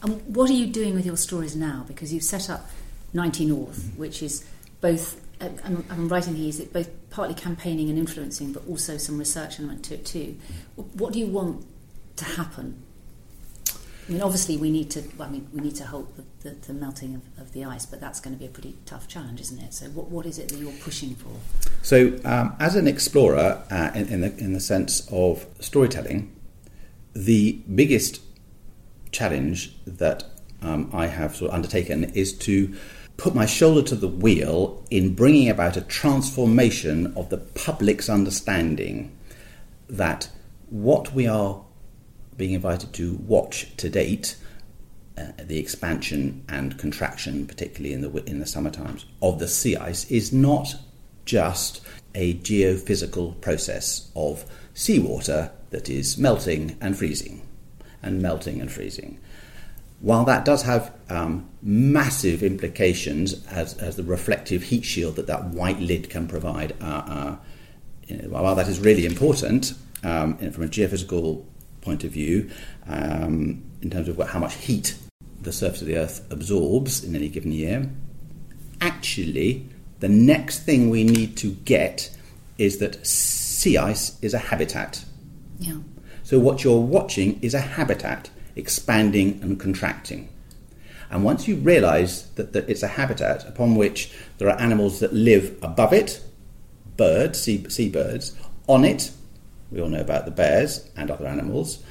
And 0.02 0.22
what 0.36 0.50
are 0.50 0.54
you 0.54 0.68
doing 0.68 0.96
with 0.96 1.06
your 1.06 1.18
stories 1.18 1.56
now? 1.56 1.86
Because 1.88 2.12
you've 2.12 2.24
set 2.24 2.50
up 2.50 2.70
90 3.14 3.46
North, 3.46 3.80
mm-hmm. 3.80 4.00
which 4.00 4.24
is 4.24 4.46
both, 4.82 5.22
uh, 5.40 5.50
I'm, 5.64 5.86
I'm, 5.90 6.08
writing 6.08 6.36
here, 6.36 6.50
is 6.50 6.60
it 6.60 6.74
both 6.74 6.90
partly 7.10 7.36
campaigning 7.36 7.90
and 7.90 7.98
influencing, 7.98 8.54
but 8.54 8.68
also 8.68 8.98
some 8.98 9.18
research 9.18 9.60
element 9.60 9.86
to 9.86 9.96
it 9.96 10.06
too. 10.06 10.36
Mm-hmm. 10.80 10.98
What 10.98 11.14
do 11.14 11.20
you 11.20 11.28
want 11.28 11.66
to 12.18 12.26
happen 12.26 12.84
I 14.08 14.12
mean, 14.12 14.22
obviously, 14.22 14.56
we 14.56 14.72
need 14.72 14.90
to. 14.92 15.04
Well, 15.18 15.28
I 15.28 15.32
mean, 15.32 15.50
we 15.54 15.60
need 15.60 15.76
to 15.76 15.86
halt 15.86 16.16
the, 16.16 16.50
the, 16.50 16.56
the 16.68 16.74
melting 16.74 17.16
of, 17.16 17.42
of, 17.42 17.52
the 17.52 17.66
ice, 17.66 17.86
but 17.86 18.00
that's 18.00 18.22
going 18.22 18.34
to 18.34 18.40
be 18.40 18.46
a 18.46 18.50
pretty 18.50 18.78
tough 18.86 19.08
challenge, 19.08 19.42
isn't 19.42 19.60
it? 19.60 19.74
So, 19.74 19.88
what, 19.88 20.10
what 20.10 20.26
is 20.26 20.40
it 20.40 20.48
that 20.50 20.58
you're 20.58 20.72
pushing 20.80 21.16
for? 21.16 21.32
So, 21.82 22.18
um, 22.24 22.56
as 22.60 22.76
an 22.76 22.88
explorer, 22.88 23.62
uh, 23.70 23.92
in, 23.94 24.08
in, 24.08 24.22
the 24.22 24.38
in 24.38 24.54
the 24.54 24.62
sense 24.62 25.06
of 25.12 25.46
storytelling, 25.60 26.34
the 27.14 27.60
biggest 27.74 28.22
challenge 29.12 29.76
that 29.86 30.24
um, 30.62 30.90
I 30.94 31.08
have 31.08 31.36
sort 31.36 31.50
of 31.50 31.56
undertaken 31.56 32.06
is 32.06 32.38
to 32.40 32.74
put 33.18 33.36
my 33.36 33.46
shoulder 33.46 33.82
to 33.82 33.96
the 33.96 34.08
wheel 34.08 34.86
in 34.90 35.16
bringing 35.16 35.50
about 35.50 35.76
a 35.76 35.82
transformation 35.82 37.14
of 37.18 37.30
the 37.30 37.38
public's 37.38 38.10
understanding 38.10 39.12
that 39.90 40.30
what 40.70 41.14
we 41.14 41.28
are 41.28 41.64
being 42.38 42.54
invited 42.54 42.94
to 42.94 43.16
watch 43.16 43.76
to 43.78 43.90
date 43.90 44.36
uh, 45.18 45.32
the 45.44 45.58
expansion 45.58 46.44
and 46.48 46.78
contraction, 46.78 47.48
particularly 47.48 47.94
in 47.94 48.02
the 48.02 48.24
in 48.26 48.40
the 48.40 48.46
summer 48.46 48.70
times, 48.70 49.06
of 49.22 49.40
the 49.40 49.48
sea 49.48 49.76
ice 49.76 50.10
is 50.12 50.32
not 50.32 50.76
just 51.26 51.82
a 52.16 52.36
geophysical 52.36 53.40
process 53.42 54.10
of 54.16 54.46
seawater 54.74 55.52
that 55.72 55.90
is 55.90 56.18
melting 56.18 56.78
and 56.80 56.98
freezing, 56.98 57.42
and 58.02 58.22
melting 58.22 58.62
and 58.62 58.72
freezing. 58.72 59.20
While 60.00 60.26
that 60.26 60.46
does 60.46 60.62
have 60.64 60.94
um, 61.10 61.50
massive 61.62 62.44
implications 62.44 63.46
as, 63.48 63.74
as 63.80 63.96
the 63.96 64.04
reflective 64.04 64.64
heat 64.64 64.86
shield 64.86 65.16
that 65.16 65.28
that 65.28 65.46
white 65.46 65.80
lid 65.80 66.10
can 66.10 66.28
provide, 66.28 66.76
uh, 66.80 66.86
uh, 66.86 67.36
you 68.06 68.18
know, 68.18 68.30
while 68.30 68.56
that 68.56 68.68
is 68.68 68.80
really 68.80 69.06
important 69.06 69.74
um, 70.04 70.38
from 70.38 70.64
a 70.64 70.68
geophysical 70.68 71.44
point 71.88 72.04
of 72.04 72.12
view, 72.12 72.50
um, 72.88 73.64
in 73.82 73.90
terms 73.90 74.08
of 74.10 74.18
what, 74.18 74.28
how 74.28 74.40
much 74.40 74.56
heat 74.56 74.96
the 75.42 75.54
surface 75.54 75.82
of 75.82 75.88
the 75.88 75.98
Earth 75.98 76.18
absorbs 76.30 77.04
in 77.04 77.16
any 77.16 77.30
given 77.30 77.54
year, 77.54 77.90
actually, 78.82 79.66
the 80.02 80.10
next 80.10 80.64
thing 80.68 80.90
we 80.90 81.04
need 81.04 81.38
to 81.38 81.52
get 81.74 82.12
is 82.58 82.80
that 82.80 82.94
sea 83.08 83.78
ice 83.78 84.06
is 84.22 84.34
a 84.34 84.38
habitat. 84.38 85.06
Yeah. 85.60 85.78
So 86.24 86.40
what 86.40 86.64
you're 86.64 86.88
watching 86.98 87.40
is 87.42 87.54
a 87.54 87.62
habitat 87.62 88.30
expanding 88.58 89.40
and 89.42 89.58
contracting. 89.58 90.28
And 91.10 91.24
once 91.24 91.48
you 91.48 91.56
realize 91.56 92.30
that, 92.32 92.52
that 92.52 92.70
it's 92.70 92.84
a 92.84 92.88
habitat 92.88 93.48
upon 93.48 93.76
which 93.76 94.12
there 94.40 94.50
are 94.50 94.60
animals 94.60 95.00
that 95.00 95.14
live 95.14 95.58
above 95.62 95.94
it, 95.94 96.22
birds, 96.98 97.40
sea, 97.40 97.66
seabirds, 97.70 98.36
on 98.68 98.84
it, 98.84 99.12
we 99.72 99.82
all 99.82 99.90
know 99.90 100.02
about 100.02 100.26
the 100.26 100.32
bears 100.32 100.88
and 100.96 101.12
other 101.12 101.28
animals. 101.28 101.84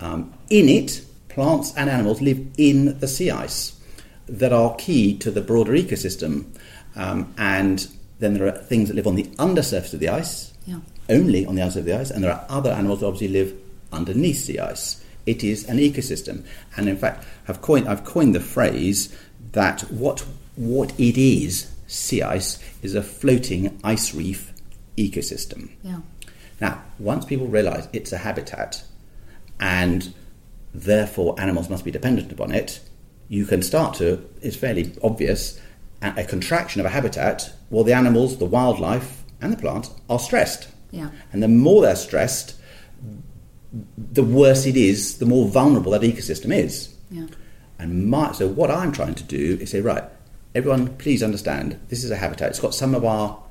Um, 0.00 0.34
in 0.50 0.68
it, 0.68 1.04
plants 1.28 1.72
and 1.76 1.88
animals 1.88 2.20
live 2.20 2.44
in 2.58 2.98
the 2.98 3.08
sea 3.08 3.30
ice 3.30 3.78
that 4.26 4.52
are 4.52 4.74
key 4.76 5.16
to 5.18 5.30
the 5.30 5.40
broader 5.40 5.72
ecosystem. 5.72 6.46
Um, 6.94 7.34
and 7.38 7.86
then 8.18 8.34
there 8.34 8.46
are 8.46 8.52
things 8.52 8.88
that 8.88 8.94
live 8.94 9.06
on 9.06 9.14
the 9.14 9.28
undersurface 9.38 9.94
of 9.94 10.00
the 10.00 10.08
ice, 10.08 10.52
yeah. 10.66 10.80
only 11.08 11.46
on 11.46 11.54
the 11.54 11.62
undersurface 11.62 11.80
of 11.80 11.86
the 11.86 12.00
ice, 12.00 12.10
and 12.10 12.22
there 12.22 12.32
are 12.32 12.44
other 12.48 12.70
animals 12.70 13.00
that 13.00 13.06
obviously 13.06 13.28
live 13.28 13.54
underneath 13.92 14.46
the 14.46 14.60
ice. 14.60 15.04
It 15.26 15.42
is 15.44 15.68
an 15.68 15.78
ecosystem, 15.78 16.44
and 16.76 16.88
in 16.88 16.96
fact, 16.96 17.24
I've 17.48 17.62
coined, 17.62 17.88
I've 17.88 18.04
coined 18.04 18.34
the 18.34 18.40
phrase 18.40 19.16
that 19.52 19.82
what 19.90 20.24
what 20.56 20.92
it 20.98 21.16
is, 21.16 21.70
sea 21.86 22.22
ice, 22.22 22.58
is 22.82 22.94
a 22.94 23.02
floating 23.02 23.80
ice 23.82 24.14
reef 24.14 24.52
ecosystem. 24.96 25.70
Yeah. 25.82 26.00
Now, 26.62 26.80
once 27.00 27.24
people 27.24 27.48
realise 27.48 27.88
it's 27.92 28.12
a 28.12 28.18
habitat 28.18 28.84
and 29.58 30.14
therefore 30.72 31.34
animals 31.40 31.68
must 31.68 31.84
be 31.84 31.90
dependent 31.90 32.30
upon 32.30 32.52
it, 32.52 32.78
you 33.28 33.46
can 33.46 33.62
start 33.62 33.96
to, 33.96 34.24
it's 34.42 34.54
fairly 34.54 34.94
obvious, 35.02 35.60
a 36.02 36.22
contraction 36.22 36.80
of 36.80 36.86
a 36.86 36.90
habitat, 36.90 37.52
well, 37.70 37.82
the 37.82 37.92
animals, 37.92 38.38
the 38.38 38.44
wildlife, 38.44 39.24
and 39.40 39.52
the 39.52 39.56
plants 39.56 39.90
are 40.08 40.20
stressed. 40.20 40.68
Yeah. 40.92 41.10
And 41.32 41.42
the 41.42 41.48
more 41.48 41.82
they're 41.82 41.96
stressed, 41.96 42.54
the 43.96 44.22
worse 44.22 44.64
it 44.64 44.76
is, 44.76 45.18
the 45.18 45.26
more 45.26 45.48
vulnerable 45.48 45.90
that 45.90 46.02
ecosystem 46.02 46.54
is. 46.54 46.94
Yeah. 47.10 47.26
And 47.80 48.08
my, 48.08 48.30
so, 48.30 48.46
what 48.46 48.70
I'm 48.70 48.92
trying 48.92 49.16
to 49.16 49.24
do 49.24 49.58
is 49.60 49.70
say, 49.70 49.80
right, 49.80 50.04
everyone, 50.54 50.96
please 50.98 51.24
understand, 51.24 51.80
this 51.88 52.04
is 52.04 52.12
a 52.12 52.16
habitat. 52.16 52.50
It's 52.50 52.60
got 52.60 52.72
some 52.72 52.94
of 52.94 53.04
our 53.04 53.42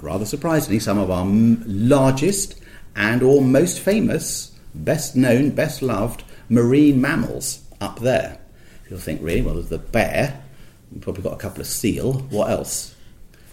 rather 0.00 0.24
surprisingly, 0.24 0.78
some 0.78 0.98
of 0.98 1.10
our 1.10 1.24
largest 1.26 2.60
and 2.96 3.22
or 3.22 3.42
most 3.42 3.80
famous, 3.80 4.52
best 4.74 5.16
known, 5.16 5.50
best 5.50 5.82
loved 5.82 6.24
marine 6.48 7.00
mammals 7.00 7.62
up 7.80 8.00
there. 8.00 8.38
You'll 8.88 9.00
think, 9.00 9.22
really? 9.22 9.42
Well, 9.42 9.54
there's 9.54 9.68
the 9.68 9.78
bear, 9.78 10.42
we've 10.92 11.02
probably 11.02 11.22
got 11.22 11.32
a 11.32 11.38
couple 11.38 11.60
of 11.60 11.66
seal. 11.66 12.14
What 12.30 12.50
else? 12.50 12.94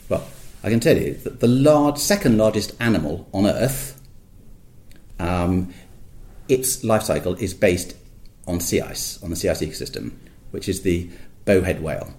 Well, 0.09 0.27
I 0.63 0.69
can 0.69 0.79
tell 0.79 0.97
you 0.97 1.13
that 1.15 1.39
the 1.39 1.47
large, 1.47 1.97
second 1.97 2.37
largest 2.37 2.73
animal 2.79 3.27
on 3.33 3.47
Earth, 3.47 3.99
um, 5.19 5.73
its 6.47 6.83
life 6.83 7.03
cycle 7.03 7.35
is 7.35 7.53
based 7.53 7.95
on 8.47 8.59
sea 8.59 8.81
ice, 8.81 9.21
on 9.23 9.29
the 9.29 9.35
sea 9.35 9.49
ice 9.49 9.61
ecosystem, 9.61 10.11
which 10.51 10.67
is 10.67 10.81
the 10.81 11.09
bowhead 11.45 11.81
whale 11.81 12.13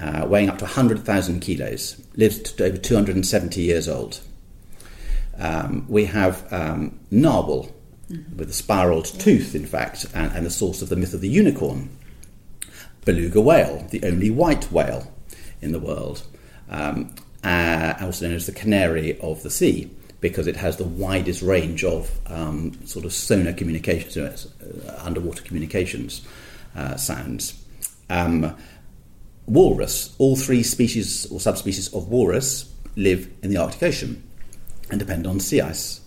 uh, 0.00 0.26
weighing 0.26 0.48
up 0.48 0.58
to 0.58 0.64
100,000 0.64 1.40
kilos, 1.40 2.00
lives 2.16 2.38
to 2.38 2.64
over 2.64 2.76
270 2.76 3.60
years 3.60 3.88
old. 3.88 4.20
Um, 5.38 5.86
we 5.88 6.04
have 6.06 6.52
um, 6.52 6.98
narwhal, 7.10 7.74
mm-hmm. 8.10 8.36
with 8.36 8.50
a 8.50 8.52
spiraled 8.52 9.06
tooth, 9.06 9.54
in 9.54 9.66
fact, 9.66 10.06
and, 10.14 10.32
and, 10.32 10.46
the 10.46 10.50
source 10.50 10.82
of 10.82 10.88
the 10.88 10.96
myth 10.96 11.14
of 11.14 11.20
the 11.20 11.28
unicorn. 11.28 11.90
Beluga 13.04 13.40
whale, 13.40 13.86
the 13.90 14.02
only 14.04 14.30
white 14.30 14.70
whale 14.70 15.12
in 15.60 15.72
the 15.72 15.78
world, 15.78 16.22
um, 16.68 17.14
uh, 17.44 17.94
also 18.00 18.26
known 18.26 18.36
as 18.36 18.46
the 18.46 18.52
canary 18.52 19.18
of 19.20 19.42
the 19.42 19.50
sea, 19.50 19.90
because 20.20 20.46
it 20.46 20.56
has 20.56 20.76
the 20.76 20.84
widest 20.84 21.42
range 21.42 21.84
of 21.84 22.10
um, 22.26 22.72
sort 22.84 23.04
of 23.04 23.12
sonar 23.12 23.52
communications, 23.52 24.16
uh, 24.16 25.00
underwater 25.04 25.42
communications 25.42 26.26
uh, 26.74 26.96
sounds. 26.96 27.64
Um, 28.10 28.56
walrus. 29.48 30.14
All 30.18 30.36
three 30.36 30.62
species 30.62 31.26
or 31.30 31.40
subspecies 31.40 31.92
of 31.94 32.08
walrus 32.08 32.72
live 32.96 33.30
in 33.42 33.50
the 33.50 33.56
Arctic 33.56 33.82
Ocean 33.82 34.22
and 34.90 34.98
depend 34.98 35.26
on 35.26 35.40
sea 35.40 35.60
ice. 35.60 36.00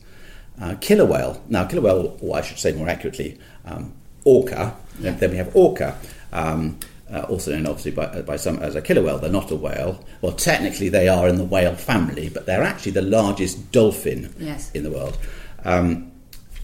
uh, 0.62 0.76
killer 0.80 1.06
whale. 1.06 1.42
Now, 1.50 1.66
killer 1.66 1.82
whale, 1.82 2.18
or 2.22 2.38
I 2.38 2.42
should 2.42 2.60
say 2.60 2.72
more 2.74 2.88
accurately, 2.88 3.40
um, 3.66 3.94
orca. 4.24 4.76
Yeah. 5.00 5.12
Then 5.12 5.32
we 5.32 5.38
have 5.38 5.56
orca. 5.56 5.98
Um, 6.32 6.80
uh, 7.12 7.24
also 7.24 7.52
known 7.52 7.68
obviously 7.68 7.92
by, 7.92 8.22
by 8.22 8.38
some 8.38 8.60
as 8.60 8.76
a 8.76 8.82
killer 8.82 9.02
whale. 9.02 9.18
They're 9.18 9.32
not 9.32 9.52
a 9.52 9.56
whale. 9.56 10.06
Well, 10.22 10.32
technically 10.32 10.88
they 10.90 11.08
are 11.10 11.28
in 11.28 11.38
the 11.38 11.44
whale 11.44 11.76
family, 11.76 12.30
but 12.30 12.46
they're 12.46 12.64
actually 12.64 12.94
the 12.94 13.02
largest 13.02 13.72
dolphin 13.72 14.34
yes. 14.40 14.72
in 14.72 14.84
the 14.84 14.92
world. 14.92 15.18
Um, 15.66 16.12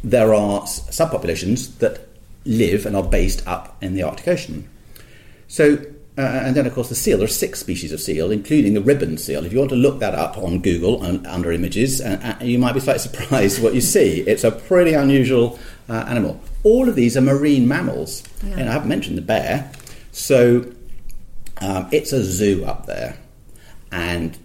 there 0.03 0.33
are 0.33 0.61
subpopulations 0.61 1.79
that 1.79 2.07
live 2.45 2.85
and 2.85 2.95
are 2.95 3.03
based 3.03 3.45
up 3.45 3.75
in 3.81 3.93
the 3.93 4.03
Arctic 4.03 4.27
Ocean. 4.27 4.69
So, 5.49 5.79
uh, 6.17 6.21
and 6.21 6.55
then 6.55 6.65
of 6.65 6.73
course 6.73 6.89
the 6.89 6.95
seal. 6.95 7.17
There 7.17 7.25
are 7.25 7.29
six 7.29 7.59
species 7.59 7.91
of 7.91 7.99
seal, 7.99 8.31
including 8.31 8.73
the 8.73 8.81
ribbon 8.81 9.17
seal. 9.17 9.45
If 9.45 9.53
you 9.53 9.59
want 9.59 9.69
to 9.69 9.75
look 9.75 9.99
that 9.99 10.15
up 10.15 10.37
on 10.37 10.59
Google 10.61 11.03
and 11.03 11.25
under 11.27 11.51
images, 11.51 12.01
uh, 12.01 12.37
uh 12.39 12.43
you 12.43 12.57
might 12.57 12.73
be 12.73 12.79
slightly 12.79 12.99
surprised 13.09 13.61
what 13.61 13.73
you 13.73 13.81
see. 13.81 14.21
It's 14.21 14.43
a 14.43 14.51
pretty 14.51 14.93
unusual 14.93 15.59
uh, 15.89 16.05
animal. 16.07 16.41
All 16.63 16.89
of 16.89 16.95
these 16.95 17.15
are 17.15 17.21
marine 17.21 17.67
mammals. 17.67 18.23
Yeah. 18.43 18.59
And 18.59 18.69
I 18.69 18.73
haven't 18.73 18.89
mentioned 18.89 19.17
the 19.17 19.21
bear. 19.21 19.71
So 20.11 20.71
um, 21.61 21.87
it's 21.91 22.11
a 22.13 22.23
zoo 22.23 22.65
up 22.65 22.85
there, 22.85 23.17
and 23.91 24.37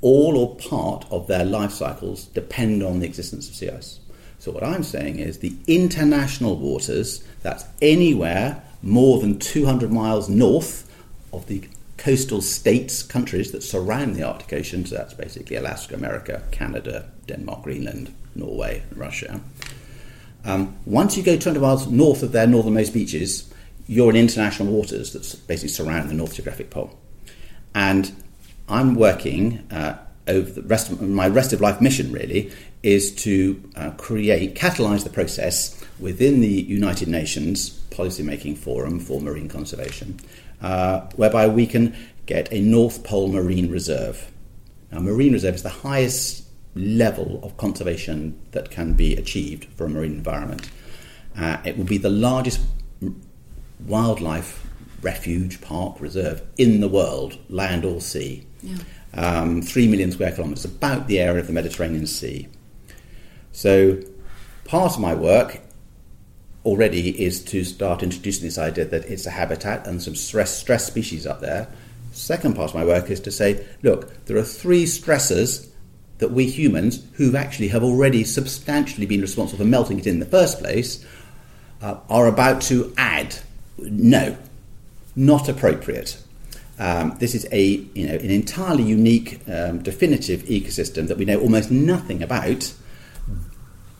all 0.00 0.36
or 0.36 0.56
part 0.56 1.06
of 1.10 1.26
their 1.26 1.44
life 1.44 1.72
cycles 1.72 2.26
depend 2.26 2.82
on 2.82 3.00
the 3.00 3.06
existence 3.06 3.48
of 3.48 3.54
sea 3.54 3.70
ice. 3.70 4.00
So, 4.38 4.52
what 4.52 4.62
I'm 4.62 4.84
saying 4.84 5.18
is 5.18 5.38
the 5.38 5.54
international 5.66 6.56
waters, 6.56 7.24
that's 7.42 7.64
anywhere 7.82 8.62
more 8.82 9.20
than 9.20 9.38
200 9.38 9.92
miles 9.92 10.28
north 10.28 10.87
of 11.32 11.46
the 11.46 11.68
coastal 11.96 12.40
states, 12.40 13.02
countries 13.02 13.52
that 13.52 13.62
surround 13.62 14.14
the 14.14 14.22
Arctic 14.22 14.52
Ocean, 14.52 14.86
so 14.86 14.94
that's 14.94 15.14
basically 15.14 15.56
Alaska, 15.56 15.94
America, 15.94 16.42
Canada, 16.50 17.10
Denmark, 17.26 17.62
Greenland, 17.62 18.14
Norway, 18.34 18.82
Russia. 18.94 19.40
Um, 20.44 20.76
once 20.86 21.16
you 21.16 21.22
go 21.22 21.36
200 21.36 21.60
miles 21.60 21.86
north 21.88 22.22
of 22.22 22.32
their 22.32 22.46
northernmost 22.46 22.94
beaches, 22.94 23.52
you're 23.86 24.10
in 24.10 24.16
international 24.16 24.72
waters 24.72 25.12
that 25.12 25.22
basically 25.48 25.68
surround 25.68 26.08
the 26.08 26.14
North 26.14 26.34
Geographic 26.34 26.70
Pole. 26.70 26.96
And 27.74 28.12
I'm 28.68 28.94
working 28.94 29.66
uh, 29.70 29.98
over 30.26 30.50
the 30.50 30.62
rest 30.62 30.90
of 30.90 31.00
my 31.02 31.26
rest 31.26 31.52
of 31.52 31.60
life 31.60 31.80
mission 31.80 32.12
really 32.12 32.52
is 32.82 33.14
to 33.16 33.60
uh, 33.76 33.90
create, 33.92 34.54
catalyze 34.54 35.04
the 35.04 35.10
process 35.10 35.82
within 35.98 36.40
the 36.40 36.48
United 36.48 37.08
Nations 37.08 37.70
policy 37.70 38.22
making 38.22 38.54
forum 38.54 39.00
for 39.00 39.20
marine 39.20 39.48
conservation, 39.48 40.20
uh, 40.60 41.00
whereby 41.16 41.46
we 41.48 41.66
can 41.66 41.96
get 42.26 42.52
a 42.52 42.60
North 42.60 43.04
Pole 43.04 43.28
Marine 43.28 43.70
Reserve. 43.70 44.30
Now, 44.90 45.00
marine 45.00 45.32
reserve 45.32 45.54
is 45.54 45.62
the 45.62 45.68
highest 45.68 46.44
level 46.74 47.40
of 47.42 47.56
conservation 47.56 48.40
that 48.52 48.70
can 48.70 48.94
be 48.94 49.14
achieved 49.16 49.66
for 49.74 49.84
a 49.84 49.88
marine 49.88 50.12
environment. 50.12 50.70
Uh, 51.36 51.58
it 51.64 51.76
will 51.76 51.84
be 51.84 51.98
the 51.98 52.10
largest 52.10 52.60
wildlife 53.86 54.66
refuge, 55.02 55.60
park, 55.60 56.00
reserve 56.00 56.42
in 56.56 56.80
the 56.80 56.88
world, 56.88 57.38
land 57.48 57.84
or 57.84 58.00
sea. 58.00 58.46
Yeah. 58.62 58.78
Um, 59.14 59.62
three 59.62 59.86
million 59.86 60.10
square 60.10 60.32
kilometres, 60.32 60.64
about 60.64 61.06
the 61.06 61.20
area 61.20 61.40
of 61.40 61.46
the 61.46 61.52
Mediterranean 61.52 62.06
Sea. 62.06 62.48
So, 63.52 64.00
part 64.64 64.92
of 64.92 65.00
my 65.00 65.14
work 65.14 65.60
already 66.64 67.10
is 67.22 67.42
to 67.44 67.64
start 67.64 68.02
introducing 68.02 68.44
this 68.44 68.58
idea 68.58 68.84
that 68.84 69.04
it's 69.06 69.26
a 69.26 69.30
habitat 69.30 69.86
and 69.86 70.02
some 70.02 70.14
stress, 70.14 70.56
stress 70.56 70.86
species 70.86 71.26
up 71.26 71.40
there. 71.40 71.68
Second 72.12 72.56
part 72.56 72.70
of 72.70 72.74
my 72.74 72.84
work 72.84 73.10
is 73.10 73.20
to 73.20 73.30
say, 73.30 73.64
look, 73.82 74.24
there 74.26 74.36
are 74.36 74.42
three 74.42 74.84
stressors 74.84 75.68
that 76.18 76.32
we 76.32 76.46
humans, 76.46 77.02
who 77.14 77.36
actually 77.36 77.68
have 77.68 77.84
already 77.84 78.24
substantially 78.24 79.06
been 79.06 79.20
responsible 79.20 79.64
for 79.64 79.68
melting 79.68 79.98
it 79.98 80.06
in 80.06 80.18
the 80.18 80.26
first 80.26 80.58
place, 80.58 81.04
uh, 81.80 81.96
are 82.10 82.26
about 82.26 82.60
to 82.60 82.92
add 82.96 83.36
no, 83.78 84.36
not 85.14 85.48
appropriate. 85.48 86.20
Um, 86.78 87.16
this 87.18 87.34
is 87.34 87.46
a 87.50 87.62
you 87.94 88.06
know 88.06 88.14
an 88.14 88.30
entirely 88.30 88.84
unique, 88.84 89.40
um, 89.48 89.82
definitive 89.82 90.42
ecosystem 90.42 91.08
that 91.08 91.16
we 91.16 91.24
know 91.24 91.40
almost 91.40 91.70
nothing 91.70 92.22
about. 92.22 92.72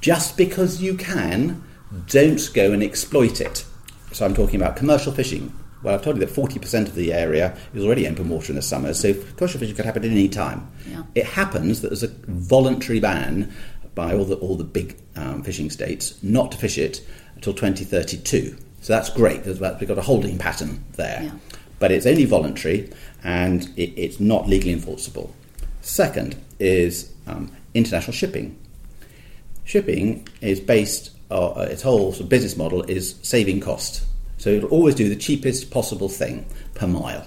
Just 0.00 0.37
because 0.37 0.80
you 0.80 0.96
can, 0.96 1.62
don't 2.07 2.51
go 2.55 2.72
and 2.72 2.83
exploit 2.83 3.40
it. 3.40 3.64
So 4.12 4.24
I'm 4.24 4.35
talking 4.35 4.61
about 4.61 4.77
commercial 4.77 5.12
fishing. 5.12 5.53
Well, 5.83 5.94
I've 5.94 6.03
told 6.03 6.16
you 6.18 6.24
that 6.24 6.35
40% 6.35 6.88
of 6.88 6.94
the 6.94 7.12
area 7.12 7.57
is 7.72 7.85
already 7.85 8.09
open 8.09 8.29
water 8.29 8.51
in 8.51 8.57
the 8.57 8.62
summer, 8.62 8.92
so 8.94 9.14
commercial 9.37 9.61
fishing 9.61 9.77
could 9.77 9.85
happen 9.85 10.05
at 10.05 10.11
any 10.11 10.29
time. 10.29 10.68
Yeah. 10.88 11.05
It 11.14 11.24
happens 11.24 11.83
that 11.83 11.88
there's 11.88 12.03
a 12.03 12.09
voluntary 12.27 12.98
ban 12.98 13.55
by 13.94 14.14
all 14.14 14.24
the 14.24 14.37
all 14.37 14.57
the 14.57 14.64
big 14.64 14.96
um, 15.16 15.42
fishing 15.42 15.70
states 15.70 16.22
not 16.22 16.53
to 16.53 16.59
fish 16.59 16.79
it 16.79 17.05
until 17.35 17.53
2032. 17.53 18.57
So 18.81 18.92
that's 18.92 19.11
great. 19.11 19.44
We've 19.44 19.59
got 19.61 19.98
a 19.98 20.03
holding 20.03 20.38
pattern 20.38 20.85
there. 20.92 21.22
Yeah. 21.24 21.33
But 21.79 21.92
it's 21.92 22.07
only 22.07 22.24
voluntary 22.24 22.90
and 23.22 23.64
it, 23.77 23.92
it's 23.96 24.20
not 24.20 24.48
legally 24.48 24.72
enforceable. 24.72 25.35
Second 25.81 26.37
is 26.59 27.12
um, 27.27 27.53
international 27.74 28.12
shipping. 28.12 28.59
Shipping 29.64 30.27
is 30.40 30.61
based, 30.61 31.11
uh, 31.30 31.66
its 31.70 31.82
whole 31.82 32.12
sort 32.12 32.22
of 32.22 32.28
business 32.28 32.56
model 32.56 32.82
is 32.82 33.16
saving 33.22 33.60
cost. 33.60 34.04
So 34.38 34.50
it'll 34.50 34.70
always 34.70 34.94
do 34.94 35.08
the 35.08 35.16
cheapest 35.16 35.70
possible 35.70 36.08
thing 36.08 36.46
per 36.74 36.86
mile. 36.86 37.26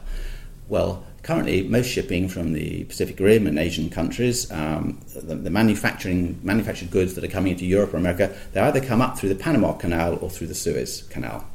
Well, 0.69 1.03
currently, 1.23 1.63
most 1.63 1.87
shipping 1.87 2.29
from 2.29 2.53
the 2.53 2.85
Pacific 2.85 3.19
Rim 3.19 3.45
and 3.45 3.59
Asian 3.59 3.89
countries, 3.89 4.49
um, 4.51 4.99
the, 5.13 5.35
the, 5.35 5.49
manufacturing 5.49 6.39
manufactured 6.41 6.89
goods 6.89 7.15
that 7.15 7.23
are 7.23 7.27
coming 7.27 7.51
into 7.51 7.65
Europe 7.65 7.93
or 7.93 7.97
America, 7.97 8.33
they 8.53 8.61
either 8.61 8.79
come 8.79 9.01
up 9.01 9.19
through 9.19 9.29
the 9.29 9.35
Panama 9.35 9.73
Canal 9.73 10.17
or 10.21 10.29
through 10.29 10.47
the 10.47 10.55
Suez 10.55 11.03
Canal. 11.09 11.45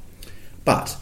But 0.64 0.96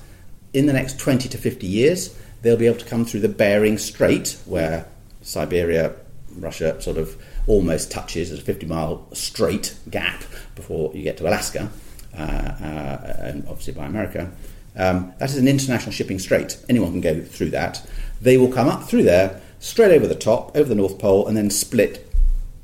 in 0.53 0.67
the 0.67 0.73
next 0.73 0.99
20 1.01 1.29
to 1.29 1.37
50 1.37 1.67
years, 1.67 2.17
they'll 2.43 2.57
be 2.57 2.67
able 2.67 2.79
to 2.79 2.87
come 2.87 3.05
through 3.05 3.21
the 3.21 3.29
Bering 3.29 3.79
Strait, 3.79 4.39
where 4.47 4.87
Siberia, 5.23 5.95
Russia 6.37 6.81
sort 6.81 6.97
of 6.97 7.17
almost 7.47 7.91
touches 7.91 8.31
as 8.31 8.39
a 8.39 8.43
50 8.43 8.67
mile 8.67 9.07
straight 9.13 9.77
gap 9.91 10.23
before 10.55 10.93
you 10.95 11.03
get 11.03 11.17
to 11.19 11.29
Alaska, 11.29 11.71
uh, 12.17 12.21
uh, 12.21 13.17
and 13.21 13.47
obviously 13.49 13.75
by 13.75 13.87
America. 13.87 14.31
Um, 14.77 15.13
that 15.19 15.31
is 15.31 15.37
an 15.37 15.47
international 15.47 15.93
shipping 15.93 16.19
strait. 16.19 16.59
Anyone 16.69 16.91
can 16.93 17.01
go 17.01 17.21
through 17.21 17.51
that. 17.51 17.87
They 18.21 18.37
will 18.37 18.51
come 18.51 18.69
up 18.69 18.85
through 18.85 19.05
there, 19.05 19.41
straight 19.61 19.93
over 19.93 20.07
the 20.07 20.15
top, 20.15 20.57
over 20.57 20.69
the 20.69 20.75
North 20.75 20.99
Pole, 20.99 21.27
and 21.27 21.37
then 21.37 21.51
split 21.51 22.11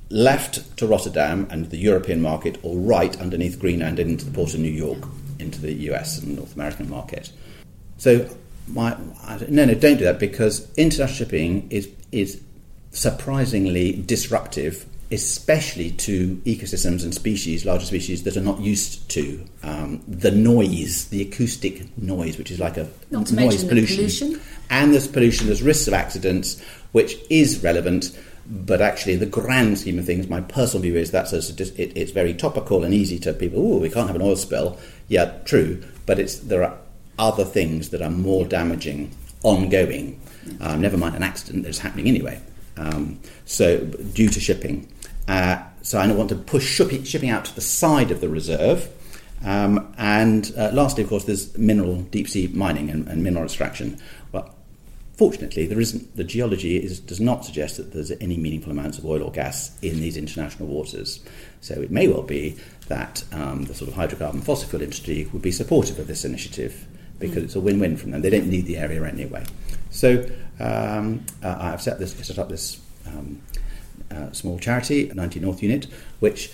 left 0.09 0.77
to 0.77 0.87
Rotterdam 0.87 1.47
and 1.51 1.71
the 1.71 1.77
European 1.77 2.21
market, 2.21 2.59
or 2.63 2.77
right 2.77 3.17
underneath 3.21 3.61
Greenland 3.61 3.99
and 4.01 4.11
into 4.11 4.25
the 4.25 4.33
port 4.33 4.55
of 4.55 4.61
New 4.61 4.69
York 4.69 5.05
into 5.41 5.61
the 5.61 5.73
US 5.91 6.19
and 6.19 6.37
North 6.37 6.55
American 6.55 6.89
market. 6.89 7.31
So, 7.97 8.29
my, 8.69 8.97
no, 9.49 9.65
no, 9.65 9.75
don't 9.75 9.99
do 9.99 10.05
that 10.05 10.19
because 10.19 10.73
international 10.77 11.17
shipping 11.17 11.69
is 11.71 11.89
is 12.13 12.41
surprisingly 12.91 13.93
disruptive, 13.93 14.87
especially 15.11 15.91
to 15.93 16.37
ecosystems 16.45 17.03
and 17.03 17.15
species, 17.15 17.65
larger 17.65 17.87
species 17.87 18.23
that 18.25 18.37
are 18.37 18.43
not 18.43 18.61
used 18.61 19.09
to 19.11 19.45
um, 19.63 20.03
the 20.07 20.31
noise, 20.31 21.09
the 21.09 21.23
acoustic 21.23 21.97
noise, 21.99 22.39
which 22.39 22.51
is 22.51 22.59
like 22.59 22.77
a 22.77 22.89
noise 23.11 23.65
pollution. 23.65 23.69
pollution. 23.99 24.41
And 24.71 24.93
there's 24.93 25.09
pollution, 25.09 25.47
there's 25.47 25.63
risks 25.63 25.89
of 25.89 25.95
accidents, 25.95 26.61
which 26.93 27.17
is 27.29 27.63
relevant 27.63 28.17
but 28.51 28.81
actually, 28.81 29.15
the 29.15 29.27
grand 29.27 29.79
scheme 29.79 29.99
of 30.01 30.07
things, 30.07 30.29
my 30.29 30.41
personal 30.41 30.83
view 30.83 30.97
is 30.97 31.13
that 31.13 31.33
it, 31.33 31.97
it's 31.97 32.11
very 32.11 32.35
topical 32.35 32.83
and 32.83 32.93
easy 32.93 33.19
to 33.21 33.33
people. 33.33 33.61
Oh, 33.61 33.79
we 33.79 33.89
can't 33.89 34.09
have 34.09 34.17
an 34.17 34.23
oil 34.23 34.35
spill. 34.35 34.77
Yeah, 35.07 35.39
true, 35.45 35.85
but 36.05 36.19
it's 36.19 36.41
there 36.41 36.65
are 36.65 36.77
other 37.17 37.45
things 37.45 37.91
that 37.91 38.03
are 38.03 38.11
more 38.11 38.45
damaging, 38.45 39.15
ongoing. 39.45 40.21
Um, 40.61 40.81
never 40.81 40.97
mind 40.97 41.15
an 41.15 41.23
accident 41.23 41.63
that's 41.63 41.79
happening 41.79 42.09
anyway. 42.09 42.41
Um, 42.81 43.21
so 43.45 43.85
due 43.85 44.29
to 44.29 44.41
shipping, 44.41 44.91
uh, 45.29 45.63
so 45.83 45.99
I 45.99 46.07
don't 46.07 46.17
want 46.17 46.31
to 46.31 46.37
push 46.37 46.67
shipping 46.67 47.31
out 47.31 47.45
to 47.45 47.55
the 47.55 47.61
side 47.61 48.11
of 48.11 48.21
the 48.21 48.29
reserve. 48.29 48.89
Um, 49.45 49.95
and 49.97 50.53
uh, 50.57 50.71
lastly, 50.73 51.03
of 51.03 51.09
course, 51.09 51.25
there's 51.25 51.57
mineral 51.57 52.03
deep 52.03 52.29
sea 52.29 52.49
mining 52.49 52.91
and, 52.91 53.09
and 53.09 53.23
mineral 53.23 53.45
extraction. 53.45 53.99
Well, 54.33 54.55
Fortunately, 55.21 55.67
there 55.67 55.79
isn't, 55.79 56.17
the 56.17 56.25
geology 56.25 56.79
is, 56.79 56.99
does 56.99 57.21
not 57.21 57.45
suggest 57.45 57.77
that 57.77 57.93
there's 57.93 58.11
any 58.23 58.39
meaningful 58.39 58.73
amounts 58.73 58.97
of 58.97 59.05
oil 59.05 59.23
or 59.23 59.31
gas 59.31 59.79
in 59.83 60.01
these 60.01 60.17
international 60.17 60.67
waters. 60.67 61.23
So 61.61 61.75
it 61.75 61.91
may 61.91 62.09
well 62.09 62.23
be 62.23 62.57
that 62.89 63.23
um, 63.31 63.67
the 63.67 63.75
sort 63.75 63.91
of 63.91 63.97
hydrocarbon 63.99 64.43
fossil 64.43 64.71
fuel 64.71 64.81
industry 64.81 65.29
would 65.35 65.43
be 65.43 65.53
supportive 65.53 65.99
of 65.99 66.07
this 66.07 66.25
initiative 66.25 66.87
because 67.19 67.43
mm. 67.43 67.45
it's 67.45 67.55
a 67.55 67.61
win-win 67.61 67.99
from 67.99 68.13
them. 68.13 68.23
They 68.23 68.31
don't 68.31 68.47
need 68.47 68.65
the 68.65 68.79
area 68.79 69.05
anyway. 69.05 69.45
So 69.91 70.27
um, 70.61 71.25
uh, 71.43 71.57
I've 71.59 71.83
set, 71.83 71.99
this, 71.99 72.13
set 72.15 72.39
up 72.39 72.49
this 72.49 72.81
um, 73.07 73.41
uh, 74.11 74.33
small 74.33 74.59
charity, 74.59 75.11
90 75.15 75.41
North 75.41 75.63
Unit, 75.63 75.87
which 76.21 76.53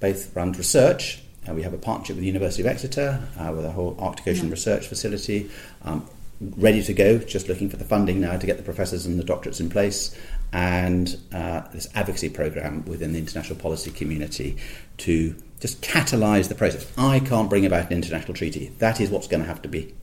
both 0.00 0.34
runs 0.36 0.58
research. 0.58 1.22
Uh, 1.48 1.54
we 1.54 1.62
have 1.62 1.72
a 1.72 1.78
partnership 1.78 2.16
with 2.16 2.20
the 2.22 2.26
University 2.26 2.62
of 2.62 2.68
Exeter 2.68 3.26
uh, 3.38 3.52
with 3.54 3.64
a 3.64 3.70
whole 3.70 3.96
Arctic 3.98 4.28
Ocean 4.28 4.46
yeah. 4.46 4.52
research 4.52 4.86
facility. 4.86 5.50
Um, 5.82 6.08
ready 6.56 6.82
to 6.82 6.92
go, 6.92 7.18
just 7.18 7.48
looking 7.48 7.68
for 7.68 7.76
the 7.76 7.84
funding 7.84 8.20
now 8.20 8.36
to 8.36 8.46
get 8.46 8.56
the 8.56 8.62
professors 8.62 9.06
and 9.06 9.18
the 9.18 9.24
doctorates 9.24 9.60
in 9.60 9.70
place. 9.70 10.16
and 10.52 11.16
uh, 11.32 11.62
this 11.72 11.88
advocacy 11.94 12.28
program 12.28 12.84
within 12.84 13.12
the 13.12 13.18
international 13.18 13.58
policy 13.58 13.90
community 13.90 14.56
to 14.98 15.34
just 15.60 15.80
catalyse 15.80 16.48
the 16.48 16.54
process. 16.54 16.86
I 16.98 17.20
can't 17.20 17.48
bring 17.48 17.64
about 17.64 17.86
an 17.86 17.96
international 17.96 18.34
treaty. 18.34 18.70
That 18.78 19.00
is 19.00 19.10
what's 19.10 19.28
going 19.28 19.42
to 19.42 19.46
have 19.46 19.62
to 19.62 19.68
be 19.68 19.94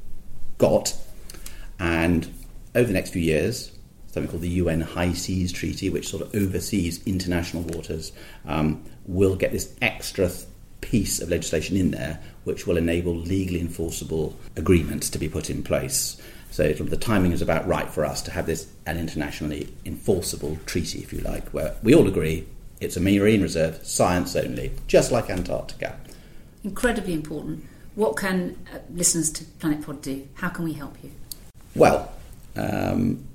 got. 0.58 0.96
And 1.78 2.34
over 2.76 2.88
the 2.88 2.94
next 2.94 3.12
few 3.12 3.22
years, 3.22 3.72
something 4.08 4.30
called 4.30 4.42
the 4.42 4.50
UN 4.50 4.82
High 4.82 5.14
Seas 5.14 5.52
Treaty, 5.52 5.90
which 5.90 6.08
sort 6.08 6.24
of 6.24 6.36
oversees 6.36 7.06
international 7.06 7.64
waters, 7.64 8.12
um, 8.46 8.84
will 9.06 9.36
get 9.36 9.52
this 9.52 9.76
extra 9.82 10.30
piece 10.82 11.20
of 11.20 11.30
legislation 11.30 11.76
in 11.76 11.92
there 11.92 12.20
which 12.46 12.66
will 12.66 12.78
enable 12.78 13.14
legally 13.14 13.60
enforceable 13.60 14.36
agreements 14.56 15.10
to 15.10 15.20
be 15.20 15.30
put 15.30 15.50
in 15.50 15.62
place. 15.62 16.20
So 16.52 16.72
the 16.74 16.98
timing 16.98 17.32
is 17.32 17.44
about 17.44 17.68
right 17.68 17.88
for 17.88 18.06
us 18.06 18.24
to 18.24 18.32
have 18.32 18.48
this 18.48 18.68
an 18.88 18.98
internationally 18.98 19.72
enforceable 19.86 20.58
treaty, 20.66 21.00
if 21.00 21.14
you 21.14 21.20
like, 21.20 21.48
where 21.50 21.76
we 21.84 21.94
all 21.94 22.08
agree 22.08 22.48
it's 22.80 22.96
a 22.96 23.02
marine 23.02 23.42
reserve, 23.42 23.86
science 23.86 24.36
only, 24.36 24.72
just 24.88 25.12
like 25.12 25.30
Antarctica. 25.30 26.00
Incredibly 26.64 27.14
important. 27.14 27.66
What 27.96 28.16
can 28.16 28.58
uh, 28.74 28.80
listeners 28.90 29.32
to 29.34 29.44
Planet 29.44 29.86
Pod 29.86 30.02
do? 30.02 30.28
How 30.36 30.50
can 30.50 30.64
we 30.64 30.74
help 30.74 30.96
you? 31.04 31.12
Well, 31.76 32.12
um, 32.56 33.28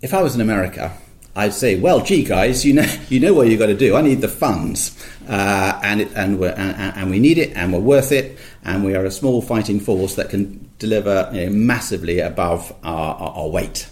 if 0.00 0.14
I 0.14 0.22
was 0.22 0.34
in 0.34 0.40
America, 0.40 0.96
I'd 1.38 1.54
say, 1.54 1.78
well, 1.78 2.00
gee, 2.00 2.24
guys, 2.24 2.64
you 2.64 2.74
know, 2.74 2.86
you 3.08 3.20
know 3.20 3.32
what 3.32 3.48
you've 3.48 3.60
got 3.60 3.66
to 3.66 3.76
do. 3.76 3.94
I 3.94 4.02
need 4.02 4.20
the 4.20 4.28
funds, 4.28 4.96
uh, 5.28 5.78
and, 5.84 6.00
it, 6.00 6.10
and, 6.16 6.38
we're, 6.40 6.54
and, 6.54 6.96
and, 6.96 7.10
we 7.10 7.20
need 7.20 7.38
it, 7.38 7.56
and 7.56 7.72
we're 7.72 7.78
worth 7.78 8.10
it, 8.10 8.36
and 8.64 8.84
we 8.84 8.96
are 8.96 9.04
a 9.04 9.10
small 9.10 9.40
fighting 9.40 9.78
force 9.78 10.16
that 10.16 10.30
can 10.30 10.68
deliver 10.78 11.30
you 11.32 11.46
know, 11.46 11.50
massively 11.52 12.18
above 12.18 12.74
our, 12.82 13.14
our, 13.14 13.30
our, 13.30 13.48
weight 13.48 13.88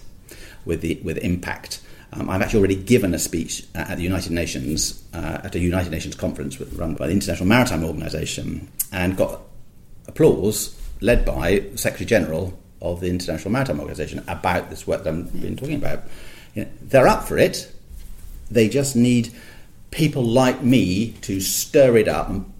with 0.65 0.81
the 0.81 0.99
with 1.03 1.17
impact. 1.19 1.81
Um, 2.11 2.29
I've 2.29 2.41
actually 2.41 2.59
already 2.59 2.75
given 2.75 3.13
a 3.13 3.19
speech 3.19 3.65
at 3.75 3.97
the 3.97 4.03
United 4.03 4.31
Nations 4.31 5.03
uh, 5.13 5.41
at 5.43 5.55
a 5.55 5.59
United 5.59 5.91
Nations 5.91 6.15
conference 6.15 6.59
run 6.59 6.95
by 6.95 7.07
the 7.07 7.13
International 7.13 7.47
Maritime 7.47 7.83
Organization, 7.85 8.69
and 8.91 9.15
got 9.15 9.41
applause 10.07 10.77
led 10.99 11.23
by 11.23 11.63
Secretary 11.75 12.05
General 12.05 12.57
of 12.81 12.99
the 12.99 13.07
International 13.07 13.51
Maritime 13.51 13.79
Organization 13.79 14.23
about 14.27 14.69
this 14.69 14.85
work 14.85 15.03
that 15.03 15.13
I've 15.13 15.41
been 15.41 15.55
talking 15.55 15.75
about. 15.75 16.03
You 16.53 16.65
know, 16.65 16.71
they're 16.81 17.07
up 17.07 17.23
for 17.27 17.37
it. 17.37 17.71
They 18.49 18.69
just 18.69 18.95
need 18.95 19.31
people 19.91 20.23
like 20.23 20.63
me 20.63 21.11
to 21.21 21.39
stir 21.39 21.97
it 21.97 22.07
up 22.07 22.29
and 22.29 22.51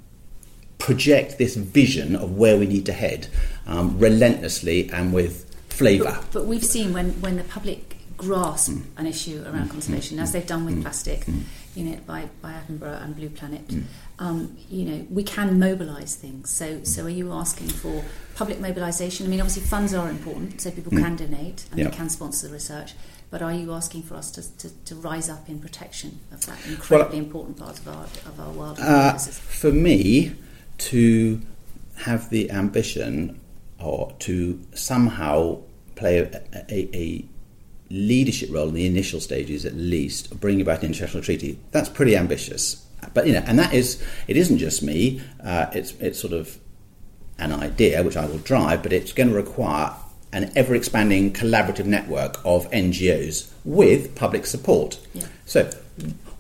project 0.78 1.38
this 1.38 1.56
vision 1.56 2.16
of 2.16 2.38
where 2.38 2.58
we 2.58 2.66
need 2.66 2.86
to 2.86 2.94
head 2.94 3.28
um, 3.66 3.98
relentlessly 4.00 4.90
and 4.92 5.14
with 5.14 5.46
flavour. 5.70 6.18
But, 6.22 6.32
but, 6.32 6.46
we've 6.46 6.64
seen 6.64 6.94
when, 6.94 7.12
when 7.22 7.38
the 7.38 7.44
public 7.44 7.98
grasp 8.18 8.72
mm. 8.72 8.84
an 8.98 9.06
issue 9.06 9.44
around 9.46 9.68
mm. 9.68 9.72
conservation, 9.72 10.18
mm. 10.18 10.22
as 10.22 10.32
they've 10.32 10.48
done 10.48 10.66
with 10.66 10.78
mm. 10.78 10.82
plastic, 10.82 11.22
mm. 11.22 11.42
you 11.76 11.86
know, 11.86 11.98
by, 12.06 12.30
by 12.42 12.54
Attenborough 12.54 13.04
and 13.04 13.16
Blue 13.16 13.30
Planet, 13.30 13.68
mm. 13.68 13.84
Um, 14.20 14.58
you 14.70 14.86
know, 14.86 15.08
we 15.10 15.24
can 15.24 15.60
mobilise 15.60 16.16
things. 16.16 16.50
So, 16.50 16.84
so 16.84 17.06
are 17.06 17.10
you 17.10 17.32
asking 17.32 17.70
for 17.70 18.04
public 18.36 18.60
mobilisation? 18.60 19.26
I 19.26 19.30
mean, 19.30 19.40
obviously 19.40 19.64
funds 19.64 19.94
are 19.94 20.10
important, 20.10 20.62
so 20.62 20.72
people 20.72 20.92
can 20.92 21.16
donate 21.16 21.66
and 21.72 21.86
they 21.86 21.92
can 21.92 22.10
sponsor 22.10 22.48
the 22.48 22.54
research. 22.54 22.94
But 23.30 23.42
are 23.42 23.54
you 23.54 23.74
asking 23.74 24.04
for 24.04 24.16
us 24.16 24.32
to, 24.32 24.58
to, 24.58 24.70
to 24.86 24.96
rise 24.96 25.30
up 25.30 25.50
in 25.50 25.60
protection 25.60 26.20
of 26.32 26.46
that 26.46 26.58
incredibly 26.66 27.18
well, 27.18 27.26
important 27.26 27.58
part 27.58 27.78
of 27.78 27.88
our, 27.88 28.04
of 28.04 28.40
our 28.40 28.52
world? 28.52 28.80
Uh, 28.80 29.18
for 29.18 29.72
me, 29.72 30.34
to 30.78 31.42
have 31.98 32.30
the 32.30 32.50
ambition 32.52 33.40
or 33.80 34.14
to 34.20 34.60
somehow 34.74 35.60
play 35.96 36.20
a, 36.20 36.44
a, 36.70 36.96
a 36.96 37.26
leadership 37.90 38.50
role 38.52 38.70
in 38.70 38.74
the 38.74 38.86
initial 38.86 39.20
stages 39.20 39.66
at 39.66 39.74
least 39.76 40.32
of 40.32 40.40
bringing 40.40 40.62
about 40.62 40.80
an 40.80 40.88
international 40.88 41.24
treaty 41.24 41.58
that's 41.72 41.88
pretty 41.88 42.18
ambitious 42.18 42.86
but 43.14 43.28
you 43.28 43.34
know 43.34 43.44
and 43.46 43.58
that 43.60 43.74
is 43.74 44.04
it 44.28 44.38
isn't 44.38 44.58
just 44.58 44.82
me 44.84 45.22
uh, 45.44 45.68
it's 45.74 45.94
it's 46.00 46.20
sort 46.20 46.34
of 46.34 46.58
an 47.40 47.52
idea 47.52 48.04
which 48.04 48.18
I 48.18 48.26
will 48.26 48.40
drive 48.40 48.84
but 48.84 48.92
it's 48.94 49.14
going 49.14 49.30
to 49.30 49.36
require 49.36 49.94
an 50.34 50.52
ever 50.56 50.76
expanding 50.76 51.32
collaborative 51.32 51.86
network 51.86 52.40
of 52.46 52.70
NGOs 52.72 53.50
with 53.64 54.14
public 54.16 54.46
support. 54.46 55.00
Yeah. 55.14 55.26
So, 55.46 55.70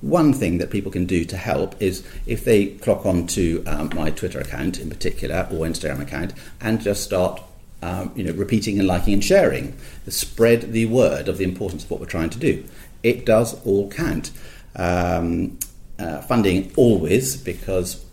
one 0.02 0.34
thing 0.34 0.60
that 0.60 0.70
people 0.70 0.92
can 0.92 1.06
do 1.06 1.26
to 1.26 1.38
help 1.38 1.82
is 1.82 2.06
if 2.28 2.46
they 2.46 2.68
clock 2.68 3.06
on 3.06 3.26
to 3.28 3.64
um, 3.66 3.90
my 3.96 4.12
Twitter 4.12 4.40
account 4.40 4.80
in 4.80 4.90
particular 4.90 5.48
or 5.50 5.66
Instagram 5.66 6.02
account 6.02 6.34
and 6.62 6.80
just 6.80 7.04
start 7.04 7.42
um, 7.82 8.12
you 8.16 8.24
know, 8.24 8.34
repeating 8.34 8.78
and 8.78 8.88
liking 8.88 9.14
and 9.14 9.24
sharing, 9.24 9.76
spread 10.08 10.74
the 10.74 10.86
word 10.86 11.28
of 11.28 11.38
the 11.38 11.44
importance 11.44 11.84
of 11.84 11.92
what 11.92 12.00
we're 12.00 12.06
trying 12.06 12.30
to 12.32 12.40
do. 12.40 12.64
It 13.04 13.26
does 13.26 13.64
all 13.66 13.90
count. 13.90 14.32
Um, 14.76 15.58
uh, 16.00 16.22
funding 16.22 16.72
always 16.76 17.38
because 17.38 18.04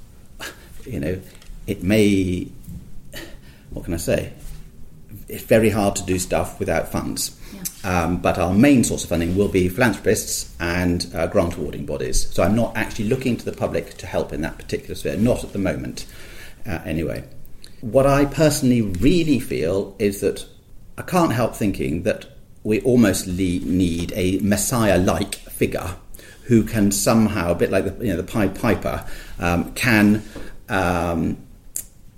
you 0.87 1.01
know 1.01 1.21
it 1.67 1.83
may 1.83 2.49
what 3.71 3.85
can 3.85 3.95
I 3.95 3.99
say 3.99 4.33
it's 5.29 5.45
very 5.45 5.71
hard 5.71 5.97
to 5.97 6.03
do 6.05 6.19
stuff 6.19 6.59
without 6.59 6.89
funds. 6.89 7.39
Yeah. 7.53 8.05
Um, 8.05 8.19
but 8.19 8.39
our 8.39 8.53
main 8.53 8.85
source 8.85 9.05
of 9.05 9.11
funding 9.11 9.37
will 9.37 9.49
be 9.49 9.69
philanthropists 9.69 10.55
and 10.61 11.11
uh, 11.15 11.27
grant 11.27 11.57
awarding 11.57 11.87
bodies. 11.87 12.31
So 12.31 12.43
I'm 12.43 12.55
not 12.55 12.77
actually 12.77 13.07
looking 13.07 13.37
to 13.37 13.45
the 13.45 13.53
public 13.53 13.97
to 13.99 14.07
help 14.07 14.33
in 14.33 14.43
that 14.43 14.59
particular 14.59 14.95
sphere, 14.95 15.17
not 15.17 15.45
at 15.45 15.53
the 15.53 15.59
moment, 15.59 16.07
uh, 16.67 16.81
anyway. 16.85 17.25
What 17.81 18.07
I 18.07 18.25
personally 18.25 18.83
really 18.83 19.41
feel 19.41 19.95
is 19.99 20.21
that 20.21 20.47
I 20.97 21.03
can't 21.03 21.33
help 21.33 21.55
thinking 21.55 22.05
that 22.05 22.27
we 22.63 22.81
almost 22.81 23.27
need 23.27 24.13
a 24.15 24.39
messiah 24.39 24.99
like 24.99 25.35
figure 25.35 25.97
who 26.45 26.63
can 26.63 26.91
somehow, 26.91 27.53
a 27.53 27.55
bit 27.55 27.71
like 27.71 27.85
the, 27.85 28.05
you 28.05 28.11
know, 28.13 28.17
the 28.17 28.23
Pied 28.23 28.55
Piper, 28.55 29.05
um, 29.39 29.73
can 29.75 30.23
um, 30.69 31.37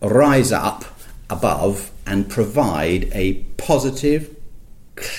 rise 0.01 0.53
up 0.53 0.85
above 1.31 1.91
and 2.07 2.29
provide 2.29 3.11
a 3.12 3.35
positive, 3.57 4.35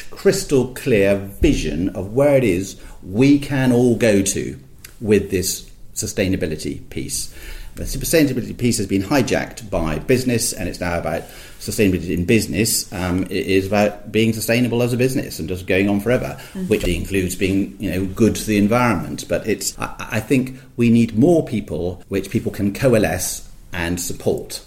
crystal 0.09 0.73
clear 0.73 1.15
vision 1.15 1.89
of 1.89 2.13
where 2.13 2.35
it 2.35 2.43
is 2.43 2.81
we 3.03 3.37
can 3.39 3.71
all 3.71 3.95
go 3.95 4.21
to 4.21 4.59
with 4.99 5.29
this 5.31 5.69
sustainability 5.93 6.87
piece. 6.89 7.33
The 7.75 7.83
sustainability 7.83 8.57
piece 8.57 8.77
has 8.77 8.87
been 8.87 9.03
hijacked 9.03 9.69
by 9.69 9.99
business, 9.99 10.51
and 10.51 10.67
it's 10.67 10.79
now 10.79 10.97
about 10.97 11.23
sustainability 11.67 12.11
in 12.11 12.25
business. 12.25 12.91
Um, 12.93 13.27
is 13.29 13.67
about 13.67 14.11
being 14.11 14.33
sustainable 14.33 14.81
as 14.81 14.93
a 14.93 14.97
business 14.97 15.39
and 15.39 15.49
just 15.49 15.67
going 15.67 15.89
on 15.89 15.99
forever, 15.99 16.37
mm-hmm. 16.39 16.67
which 16.67 16.87
includes 16.87 17.35
being, 17.35 17.75
you 17.79 17.91
know, 17.91 18.05
good 18.05 18.35
to 18.35 18.45
the 18.45 18.57
environment. 18.57 19.25
But 19.27 19.47
it's, 19.47 19.77
I, 19.77 19.95
I 20.11 20.19
think, 20.19 20.59
we 20.77 20.89
need 20.89 21.17
more 21.17 21.45
people 21.45 22.03
which 22.07 22.29
people 22.29 22.51
can 22.51 22.73
coalesce 22.73 23.49
and 23.73 23.99
support. 23.99 24.63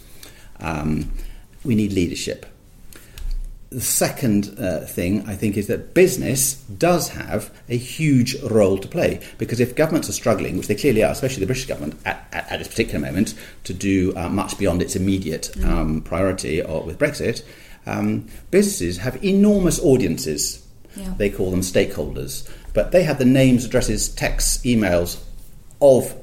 Um, 0.60 1.10
we 1.64 1.74
need 1.74 1.92
leadership. 1.92 2.46
The 3.70 3.80
second 3.80 4.58
uh, 4.58 4.80
thing 4.80 5.28
I 5.28 5.36
think 5.36 5.56
is 5.56 5.68
that 5.68 5.94
business 5.94 6.54
does 6.54 7.08
have 7.10 7.52
a 7.68 7.76
huge 7.76 8.34
role 8.42 8.78
to 8.78 8.88
play 8.88 9.20
because 9.38 9.60
if 9.60 9.76
governments 9.76 10.08
are 10.08 10.12
struggling, 10.12 10.56
which 10.58 10.66
they 10.66 10.74
clearly 10.74 11.04
are, 11.04 11.12
especially 11.12 11.40
the 11.40 11.46
British 11.46 11.66
government 11.66 12.00
at, 12.04 12.26
at, 12.32 12.50
at 12.50 12.58
this 12.58 12.66
particular 12.66 12.98
moment, 12.98 13.34
to 13.64 13.72
do 13.72 14.12
uh, 14.16 14.28
much 14.28 14.58
beyond 14.58 14.82
its 14.82 14.96
immediate 14.96 15.52
mm. 15.54 15.64
um, 15.64 16.00
priority 16.00 16.60
or 16.60 16.82
with 16.82 16.98
Brexit, 16.98 17.44
um, 17.86 18.26
businesses 18.50 18.98
have 18.98 19.24
enormous 19.24 19.78
audiences. 19.78 20.66
Yeah. 20.96 21.14
They 21.16 21.30
call 21.30 21.52
them 21.52 21.60
stakeholders, 21.60 22.50
but 22.74 22.90
they 22.90 23.04
have 23.04 23.18
the 23.18 23.24
names, 23.24 23.64
addresses, 23.64 24.08
texts, 24.08 24.64
emails 24.64 25.22
of 25.80 26.14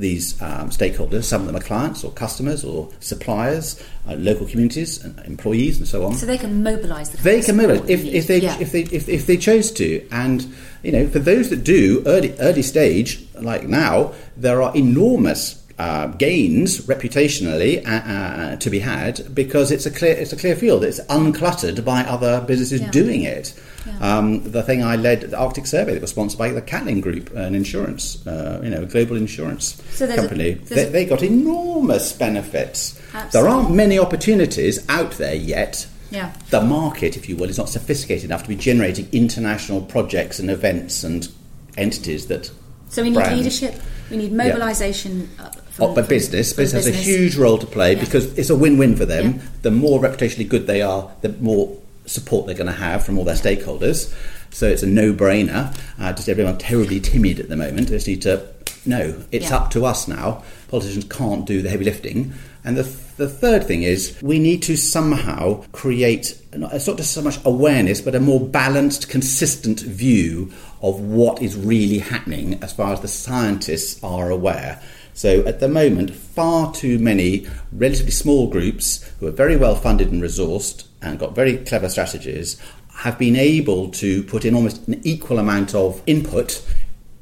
these 0.00 0.40
um, 0.42 0.70
stakeholders. 0.70 1.24
Some 1.24 1.42
of 1.42 1.46
them 1.46 1.56
are 1.56 1.60
clients 1.60 2.02
or 2.02 2.10
customers 2.10 2.64
or 2.64 2.88
suppliers, 3.00 3.82
uh, 4.08 4.14
local 4.14 4.46
communities, 4.46 5.02
and 5.04 5.18
employees, 5.20 5.78
and 5.78 5.86
so 5.86 6.04
on. 6.04 6.14
So 6.14 6.26
they 6.26 6.38
can 6.38 6.62
mobilise. 6.62 7.10
The 7.10 7.18
they 7.18 7.42
can 7.42 7.56
mobilise 7.56 7.88
if, 7.88 8.04
if 8.04 8.26
they 8.26 8.40
yeah. 8.40 8.58
if 8.58 8.72
they 8.72 8.82
if, 8.82 9.08
if 9.08 9.26
they 9.26 9.36
chose 9.36 9.70
to, 9.72 10.06
and 10.10 10.52
you 10.82 10.92
know, 10.92 11.06
for 11.06 11.18
those 11.18 11.50
that 11.50 11.64
do 11.64 12.02
early 12.06 12.36
early 12.40 12.62
stage, 12.62 13.24
like 13.34 13.64
now, 13.64 14.12
there 14.36 14.62
are 14.62 14.74
enormous. 14.76 15.58
Uh, 15.78 16.08
gains 16.08 16.80
reputationally 16.88 17.82
uh, 17.88 17.90
uh, 17.90 18.56
to 18.56 18.68
be 18.68 18.80
had 18.80 19.34
because 19.34 19.70
it's 19.70 19.86
a 19.86 19.90
clear 19.90 20.12
it's 20.12 20.30
a 20.30 20.36
clear 20.36 20.54
field. 20.54 20.84
It's 20.84 21.00
uncluttered 21.04 21.82
by 21.86 22.02
other 22.02 22.42
businesses 22.42 22.82
yeah. 22.82 22.90
doing 22.90 23.22
it. 23.22 23.58
Yeah. 23.86 24.18
Um, 24.18 24.50
the 24.50 24.62
thing 24.62 24.82
I 24.82 24.96
led, 24.96 25.22
the 25.22 25.38
Arctic 25.38 25.66
Survey, 25.66 25.94
that 25.94 26.00
was 26.00 26.10
sponsored 26.10 26.38
by 26.38 26.50
the 26.50 26.62
Catlin 26.62 27.00
Group, 27.00 27.34
an 27.34 27.54
insurance, 27.54 28.26
uh, 28.26 28.60
you 28.62 28.70
know, 28.70 28.84
global 28.84 29.16
insurance 29.16 29.82
so 29.92 30.14
company. 30.14 30.50
A, 30.50 30.54
they, 30.56 30.84
they, 30.86 31.04
got 31.04 31.22
enormous 31.22 32.12
benefits. 32.12 33.00
Absolutely. 33.14 33.30
There 33.32 33.48
aren't 33.48 33.74
many 33.74 33.98
opportunities 33.98 34.86
out 34.88 35.12
there 35.12 35.34
yet. 35.34 35.86
Yeah. 36.10 36.32
The 36.50 36.60
market, 36.60 37.16
if 37.16 37.28
you 37.28 37.36
will, 37.36 37.48
is 37.48 37.58
not 37.58 37.68
sophisticated 37.68 38.24
enough 38.24 38.42
to 38.42 38.48
be 38.48 38.56
generating 38.56 39.08
international 39.12 39.80
projects 39.82 40.38
and 40.38 40.50
events 40.50 41.04
and 41.04 41.28
entities 41.76 42.26
that. 42.26 42.50
So 42.88 43.02
we 43.02 43.10
need 43.10 43.16
brand. 43.16 43.36
leadership. 43.36 43.80
We 44.10 44.16
need 44.16 44.32
mobilisation. 44.32 45.30
Yeah. 45.38 45.44
Uh, 45.44 45.50
from, 45.70 45.94
but 45.94 46.08
business, 46.08 46.52
business, 46.52 46.84
business 46.84 46.96
has 46.96 47.06
a 47.06 47.10
huge 47.10 47.36
role 47.36 47.56
to 47.58 47.66
play 47.66 47.94
yeah. 47.94 48.00
because 48.00 48.36
it's 48.36 48.50
a 48.50 48.56
win-win 48.56 48.96
for 48.96 49.06
them. 49.06 49.34
Yeah. 49.34 49.42
The 49.62 49.70
more 49.70 50.00
reputationally 50.00 50.48
good 50.48 50.66
they 50.66 50.82
are, 50.82 51.10
the 51.20 51.28
more 51.40 51.78
support 52.10 52.46
they're 52.46 52.54
going 52.54 52.66
to 52.66 52.72
have 52.72 53.04
from 53.04 53.18
all 53.18 53.24
their 53.24 53.34
stakeholders. 53.36 54.12
So 54.50 54.66
it's 54.66 54.82
a 54.82 54.86
no-brainer. 54.86 55.76
Uh, 55.98 56.12
just 56.12 56.28
everyone 56.28 56.58
terribly 56.58 57.00
timid 57.00 57.38
at 57.40 57.48
the 57.48 57.56
moment. 57.56 57.88
They 57.88 57.96
just 57.96 58.08
need 58.08 58.22
to 58.22 58.46
no. 58.86 59.14
It's 59.30 59.50
Yeah. 59.50 59.56
up 59.56 59.70
to 59.72 59.84
us 59.84 60.08
now. 60.08 60.42
Politicians 60.68 61.04
can't 61.04 61.44
do 61.46 61.60
the 61.62 61.68
heavy 61.68 61.84
lifting. 61.84 62.32
And 62.64 62.76
the, 62.76 62.82
the 63.16 63.28
third 63.28 63.64
thing 63.66 63.82
is 63.82 64.16
we 64.22 64.38
need 64.38 64.62
to 64.62 64.76
somehow 64.76 65.64
create, 65.72 66.38
it's 66.52 66.86
not 66.86 66.96
just 66.96 67.12
so 67.12 67.22
much 67.22 67.38
awareness, 67.44 68.00
but 68.00 68.14
a 68.14 68.20
more 68.20 68.40
balanced, 68.40 69.08
consistent 69.08 69.80
view 69.80 70.52
of 70.82 71.00
what 71.00 71.42
is 71.42 71.56
really 71.56 71.98
happening 71.98 72.58
as 72.62 72.72
far 72.72 72.92
as 72.92 73.00
the 73.00 73.08
scientists 73.08 74.02
are 74.02 74.30
aware. 74.30 74.80
So 75.20 75.44
at 75.44 75.60
the 75.60 75.68
moment, 75.68 76.14
far 76.14 76.72
too 76.72 76.98
many 76.98 77.46
relatively 77.72 78.10
small 78.10 78.46
groups 78.46 79.04
who 79.18 79.26
are 79.26 79.30
very 79.30 79.54
well 79.54 79.76
funded 79.76 80.10
and 80.10 80.22
resourced 80.22 80.86
and 81.02 81.18
got 81.18 81.34
very 81.34 81.58
clever 81.58 81.90
strategies 81.90 82.58
have 82.94 83.18
been 83.18 83.36
able 83.36 83.90
to 83.90 84.22
put 84.22 84.46
in 84.46 84.54
almost 84.54 84.88
an 84.88 84.98
equal 85.04 85.38
amount 85.38 85.74
of 85.74 86.02
input 86.06 86.66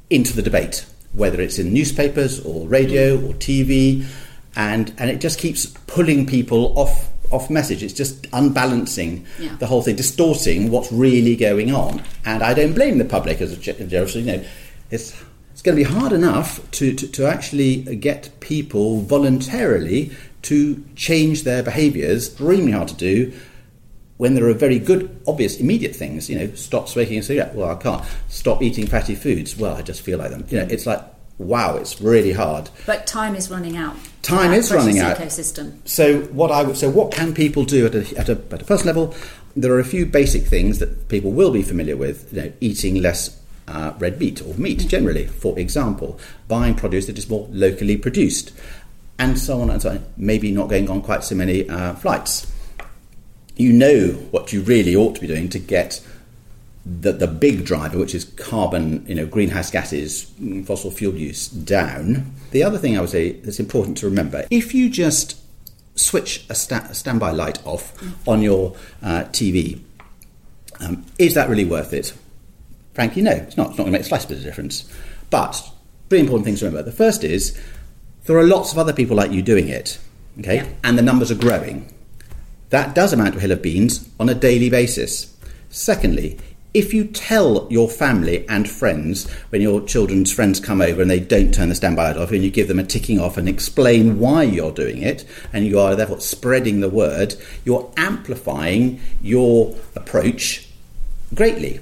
into 0.09 0.33
the 0.33 0.41
debate, 0.41 0.85
whether 1.11 1.41
it's 1.41 1.59
in 1.59 1.73
newspapers 1.73 2.39
or 2.45 2.65
radio 2.69 3.17
mm. 3.17 3.29
or 3.29 3.33
TV, 3.33 4.05
and, 4.55 4.93
and 4.97 5.09
it 5.09 5.19
just 5.19 5.37
keeps 5.37 5.65
pulling 5.65 6.25
people 6.25 6.71
off 6.79 7.09
off 7.31 7.49
message. 7.49 7.83
It's 7.83 7.93
just 7.93 8.27
unbalancing 8.31 9.25
Yeah. 9.39 9.57
the 9.57 9.67
whole 9.67 9.81
thing, 9.81 9.97
distorting 9.97 10.71
what's 10.71 10.89
really 10.89 11.35
going 11.35 11.75
on. 11.75 12.01
And 12.23 12.43
I 12.43 12.53
don't 12.53 12.73
blame 12.73 12.97
the 12.97 13.03
public 13.03 13.41
as 13.41 13.51
a 13.51 13.57
ge- 13.57 13.77
general. 13.89 14.09
You 14.11 14.37
know, 14.37 14.43
it's 14.89 15.13
it's 15.59 15.65
going 15.65 15.77
to 15.77 15.83
be 15.83 15.99
hard 15.99 16.13
enough 16.13 16.71
to, 16.71 16.93
to, 16.93 17.05
to 17.05 17.25
actually 17.25 17.83
get 17.97 18.31
people 18.39 19.01
voluntarily 19.01 20.09
to 20.43 20.81
change 20.95 21.43
their 21.43 21.61
behaviours. 21.61 22.29
Extremely 22.29 22.71
hard 22.71 22.87
to 22.87 22.95
do 22.95 23.33
when 24.15 24.35
there 24.35 24.47
are 24.47 24.53
very 24.53 24.79
good, 24.79 25.21
obvious, 25.27 25.59
immediate 25.59 25.93
things, 25.93 26.29
you 26.29 26.39
know, 26.39 26.47
stop 26.55 26.87
smoking 26.87 27.19
a 27.19 27.21
cigarette. 27.21 27.55
Well, 27.55 27.69
I 27.69 27.75
can't. 27.75 28.01
Stop 28.29 28.63
eating 28.63 28.87
fatty 28.87 29.15
foods. 29.15 29.57
Well, 29.57 29.75
I 29.75 29.81
just 29.81 30.01
feel 30.01 30.17
like 30.17 30.31
them. 30.31 30.45
You 30.47 30.59
know, 30.59 30.65
mm. 30.65 30.71
it's 30.71 30.85
like, 30.85 31.03
wow, 31.39 31.75
it's 31.75 31.99
really 31.99 32.31
hard. 32.31 32.69
But 32.85 33.05
time 33.05 33.35
is 33.35 33.51
running 33.51 33.75
out. 33.75 33.97
Time 34.21 34.53
is 34.53 34.71
running 34.71 34.99
out. 34.99 35.17
Ecosystem. 35.17 35.85
So 35.85 36.21
what 36.27 36.51
I 36.51 36.63
would, 36.63 36.77
so 36.77 36.89
what 36.89 37.11
can 37.11 37.33
people 37.33 37.65
do 37.65 37.85
at 37.85 37.95
a, 37.95 38.17
at 38.17 38.29
a 38.29 38.41
at 38.53 38.61
a 38.61 38.65
personal 38.65 38.95
level? 38.95 39.15
There 39.57 39.73
are 39.73 39.79
a 39.79 39.85
few 39.85 40.05
basic 40.05 40.43
things 40.43 40.79
that 40.79 41.09
people 41.09 41.33
will 41.33 41.51
be 41.51 41.63
familiar 41.63 41.97
with. 41.97 42.31
You 42.31 42.43
know, 42.43 42.53
eating 42.61 43.01
less 43.01 43.38
uh, 43.69 43.93
red 43.99 44.19
meat 44.19 44.41
or 44.41 44.53
meat 44.55 44.87
generally, 44.87 45.27
for 45.27 45.57
example, 45.57 46.19
buying 46.47 46.75
produce 46.75 47.05
that 47.05 47.17
is 47.17 47.29
more 47.29 47.47
locally 47.51 47.97
produced, 47.97 48.51
and 49.17 49.37
so 49.37 49.61
on 49.61 49.69
and 49.69 49.81
so 49.81 49.91
on. 49.91 50.05
Maybe 50.17 50.51
not 50.51 50.69
going 50.69 50.89
on 50.89 51.01
quite 51.01 51.23
so 51.23 51.35
many 51.35 51.69
uh, 51.69 51.93
flights. 51.95 52.51
You 53.55 53.73
know 53.73 54.07
what 54.31 54.53
you 54.53 54.61
really 54.61 54.95
ought 54.95 55.15
to 55.15 55.21
be 55.21 55.27
doing 55.27 55.49
to 55.49 55.59
get 55.59 56.01
the, 56.85 57.11
the 57.11 57.27
big 57.27 57.65
driver, 57.65 57.99
which 57.99 58.15
is 58.15 58.23
carbon, 58.23 59.05
you 59.07 59.15
know, 59.15 59.25
greenhouse 59.25 59.69
gases, 59.69 60.25
mm, 60.41 60.65
fossil 60.65 60.91
fuel 60.91 61.13
use, 61.13 61.47
down. 61.47 62.33
The 62.51 62.63
other 62.63 62.77
thing 62.77 62.97
I 62.97 63.01
would 63.01 63.09
say 63.09 63.33
that's 63.33 63.59
important 63.59 63.97
to 63.97 64.07
remember 64.07 64.45
if 64.49 64.73
you 64.73 64.89
just 64.89 65.39
switch 65.95 66.45
a, 66.49 66.55
sta- 66.55 66.87
a 66.89 66.95
standby 66.95 67.31
light 67.31 67.65
off 67.65 67.93
on 68.27 68.41
your 68.41 68.75
uh, 69.03 69.25
TV, 69.25 69.81
um, 70.79 71.05
is 71.17 71.33
that 71.33 71.49
really 71.49 71.65
worth 71.65 71.93
it? 71.93 72.13
Frankly, 72.99 73.21
no, 73.21 73.31
it's 73.31 73.55
not. 73.55 73.69
It's 73.69 73.77
not 73.77 73.85
going 73.85 73.93
to 73.93 73.97
make 73.97 74.01
a 74.01 74.09
slice 74.09 74.25
bit 74.25 74.39
of 74.39 74.43
difference. 74.43 74.83
But 75.29 75.53
three 76.09 76.19
important 76.19 76.43
things 76.43 76.59
to 76.59 76.65
remember. 76.65 76.83
The 76.83 76.97
first 76.97 77.23
is 77.23 77.57
there 78.25 78.37
are 78.37 78.43
lots 78.43 78.73
of 78.73 78.77
other 78.77 78.91
people 78.91 79.15
like 79.15 79.31
you 79.31 79.41
doing 79.41 79.69
it, 79.69 79.97
okay, 80.37 80.55
Yeah. 80.57 80.67
and 80.83 80.97
the 80.97 81.01
numbers 81.01 81.31
are 81.31 81.35
growing. 81.35 81.93
That 82.71 82.93
does 82.95 83.13
amount 83.13 83.35
to 83.35 83.37
a 83.37 83.41
hill 83.41 83.53
of 83.53 83.61
beans 83.61 84.09
on 84.19 84.27
a 84.27 84.35
daily 84.35 84.69
basis. 84.69 85.33
Secondly, 85.69 86.39
if 86.73 86.93
you 86.93 87.05
tell 87.05 87.67
your 87.69 87.87
family 87.87 88.45
and 88.49 88.69
friends 88.69 89.31
when 89.47 89.61
your 89.61 89.79
children's 89.79 90.33
friends 90.33 90.59
come 90.59 90.81
over 90.81 91.01
and 91.01 91.09
they 91.09 91.21
don't 91.21 91.53
turn 91.53 91.69
the 91.69 91.75
standby 91.75 92.03
light 92.09 92.17
off 92.17 92.33
and 92.33 92.43
you 92.43 92.51
give 92.51 92.67
them 92.67 92.79
a 92.79 92.83
ticking 92.83 93.17
off 93.17 93.37
and 93.37 93.47
explain 93.47 94.19
why 94.19 94.43
you're 94.43 94.73
doing 94.73 95.01
it 95.03 95.23
and 95.53 95.65
you 95.65 95.79
are 95.79 95.95
therefore 95.95 96.19
spreading 96.19 96.81
the 96.81 96.89
word, 96.89 97.35
you're 97.63 97.89
amplifying 97.95 98.99
your 99.21 99.73
approach 99.95 100.67
greatly. 101.33 101.79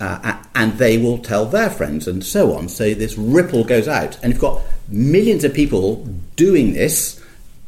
Uh, 0.00 0.42
and 0.54 0.72
they 0.78 0.96
will 0.96 1.18
tell 1.18 1.44
their 1.44 1.68
friends 1.68 2.08
and 2.08 2.24
so 2.24 2.54
on. 2.54 2.68
So 2.68 2.94
this 2.94 3.18
ripple 3.18 3.64
goes 3.64 3.86
out. 3.86 4.18
And 4.22 4.32
you've 4.32 4.40
got 4.40 4.62
millions 4.88 5.44
of 5.44 5.52
people 5.52 5.96
doing 6.36 6.72
this, 6.72 7.20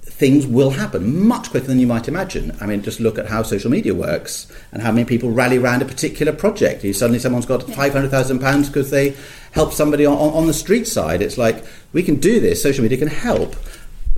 things 0.02 0.46
will 0.46 0.70
happen 0.70 1.26
much 1.26 1.50
quicker 1.50 1.66
than 1.66 1.78
you 1.78 1.86
might 1.86 2.08
imagine. 2.08 2.56
I 2.60 2.66
mean, 2.66 2.82
just 2.82 3.00
look 3.00 3.18
at 3.18 3.26
how 3.26 3.42
social 3.42 3.70
media 3.70 3.94
works 3.94 4.50
and 4.70 4.80
how 4.80 4.92
many 4.92 5.04
people 5.04 5.30
rally 5.30 5.58
around 5.58 5.82
a 5.82 5.84
particular 5.84 6.32
project. 6.32 6.84
You 6.84 6.92
suddenly 6.92 7.18
someone's 7.18 7.44
got 7.44 7.62
£500,000 7.62 8.66
because 8.66 8.90
they 8.90 9.16
helped 9.50 9.74
somebody 9.74 10.06
on, 10.06 10.16
on 10.16 10.46
the 10.46 10.54
street 10.54 10.86
side. 10.86 11.22
It's 11.22 11.38
like, 11.38 11.64
we 11.92 12.02
can 12.02 12.16
do 12.16 12.40
this, 12.40 12.62
social 12.62 12.82
media 12.82 12.98
can 12.98 13.08
help. 13.08 13.56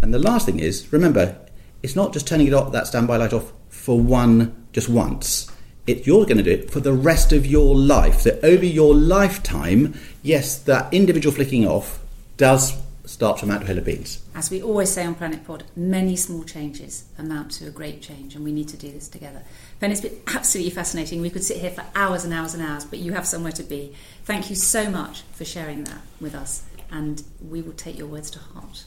And 0.02 0.12
the 0.12 0.18
last 0.18 0.46
thing 0.46 0.60
is, 0.60 0.92
remember, 0.92 1.36
it's 1.82 1.96
not 1.96 2.12
just 2.12 2.26
turning 2.26 2.46
it 2.48 2.54
off, 2.54 2.72
that 2.72 2.86
standby 2.86 3.16
light 3.16 3.32
off 3.32 3.52
for 3.68 3.98
one, 3.98 4.66
just 4.72 4.88
once. 4.88 5.50
It, 5.86 6.06
you're 6.06 6.24
going 6.24 6.38
to 6.38 6.42
do 6.42 6.50
it 6.50 6.70
for 6.70 6.80
the 6.80 6.92
rest 6.92 7.32
of 7.32 7.44
your 7.44 7.74
life. 7.74 8.20
So 8.20 8.38
over 8.42 8.64
your 8.64 8.94
lifetime, 8.94 9.94
yes, 10.22 10.58
that 10.60 10.92
individual 10.94 11.34
flicking 11.34 11.66
off 11.66 12.00
does 12.36 12.74
start 13.04 13.38
to 13.38 13.44
amount 13.44 13.60
to 13.60 13.64
a 13.64 13.68
hill 13.68 13.78
of 13.78 13.84
beans. 13.84 14.22
As 14.34 14.50
we 14.50 14.62
always 14.62 14.90
say 14.90 15.04
on 15.04 15.14
Planet 15.14 15.46
Pod, 15.46 15.64
many 15.76 16.16
small 16.16 16.42
changes 16.42 17.04
amount 17.18 17.50
to 17.52 17.66
a 17.66 17.70
great 17.70 18.00
change, 18.00 18.34
and 18.34 18.44
we 18.44 18.52
need 18.52 18.68
to 18.68 18.76
do 18.78 18.90
this 18.90 19.08
together. 19.08 19.42
Pen, 19.78 19.92
it's 19.92 20.00
been 20.00 20.18
absolutely 20.26 20.70
fascinating. 20.70 21.20
We 21.20 21.30
could 21.30 21.44
sit 21.44 21.58
here 21.58 21.70
for 21.70 21.84
hours 21.94 22.24
and 22.24 22.32
hours 22.32 22.54
and 22.54 22.62
hours, 22.62 22.84
but 22.84 22.98
you 22.98 23.12
have 23.12 23.26
somewhere 23.26 23.52
to 23.52 23.62
be. 23.62 23.94
Thank 24.24 24.48
you 24.48 24.56
so 24.56 24.90
much 24.90 25.22
for 25.32 25.44
sharing 25.44 25.84
that 25.84 26.00
with 26.20 26.34
us, 26.34 26.62
and 26.90 27.22
we 27.46 27.60
will 27.60 27.72
take 27.72 27.98
your 27.98 28.08
words 28.08 28.30
to 28.32 28.38
heart. 28.38 28.84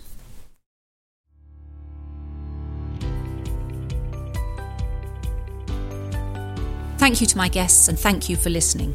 Thank 7.08 7.22
you 7.22 7.28
to 7.28 7.38
my 7.38 7.48
guests 7.48 7.88
and 7.88 7.98
thank 7.98 8.28
you 8.28 8.36
for 8.36 8.50
listening. 8.50 8.94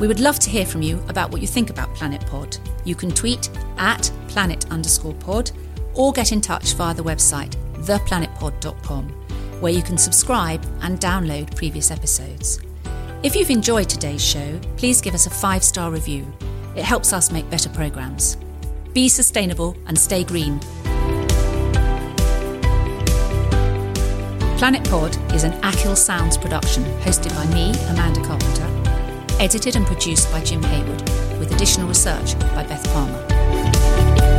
We 0.00 0.08
would 0.08 0.18
love 0.18 0.40
to 0.40 0.50
hear 0.50 0.66
from 0.66 0.82
you 0.82 1.00
about 1.06 1.30
what 1.30 1.40
you 1.40 1.46
think 1.46 1.70
about 1.70 1.94
Planet 1.94 2.20
Pod. 2.26 2.56
You 2.84 2.96
can 2.96 3.12
tweet 3.12 3.48
at 3.76 4.10
planet 4.26 4.68
underscore 4.72 5.14
pod 5.14 5.52
or 5.94 6.12
get 6.12 6.32
in 6.32 6.40
touch 6.40 6.74
via 6.74 6.92
the 6.94 7.04
website 7.04 7.54
theplanetpod.com, 7.74 9.08
where 9.60 9.72
you 9.72 9.82
can 9.82 9.96
subscribe 9.96 10.66
and 10.82 10.98
download 10.98 11.54
previous 11.54 11.92
episodes. 11.92 12.58
If 13.22 13.36
you've 13.36 13.50
enjoyed 13.50 13.88
today's 13.88 14.24
show, 14.24 14.58
please 14.76 15.00
give 15.00 15.14
us 15.14 15.28
a 15.28 15.30
five 15.30 15.62
star 15.62 15.92
review. 15.92 16.26
It 16.74 16.82
helps 16.82 17.12
us 17.12 17.30
make 17.30 17.48
better 17.48 17.68
programmes. 17.68 18.36
Be 18.94 19.08
sustainable 19.08 19.76
and 19.86 19.96
stay 19.96 20.24
green. 20.24 20.58
Planet 24.58 24.90
Pod 24.90 25.16
is 25.32 25.44
an 25.44 25.52
Achill 25.64 25.94
Sounds 25.94 26.36
production 26.36 26.82
hosted 27.02 27.32
by 27.36 27.46
me, 27.54 27.70
Amanda 27.90 28.20
Carpenter, 28.24 28.66
edited 29.40 29.76
and 29.76 29.86
produced 29.86 30.32
by 30.32 30.42
Jim 30.42 30.60
Haywood, 30.64 31.00
with 31.38 31.52
additional 31.52 31.86
research 31.86 32.36
by 32.40 32.64
Beth 32.64 32.84
Palmer. 32.92 34.37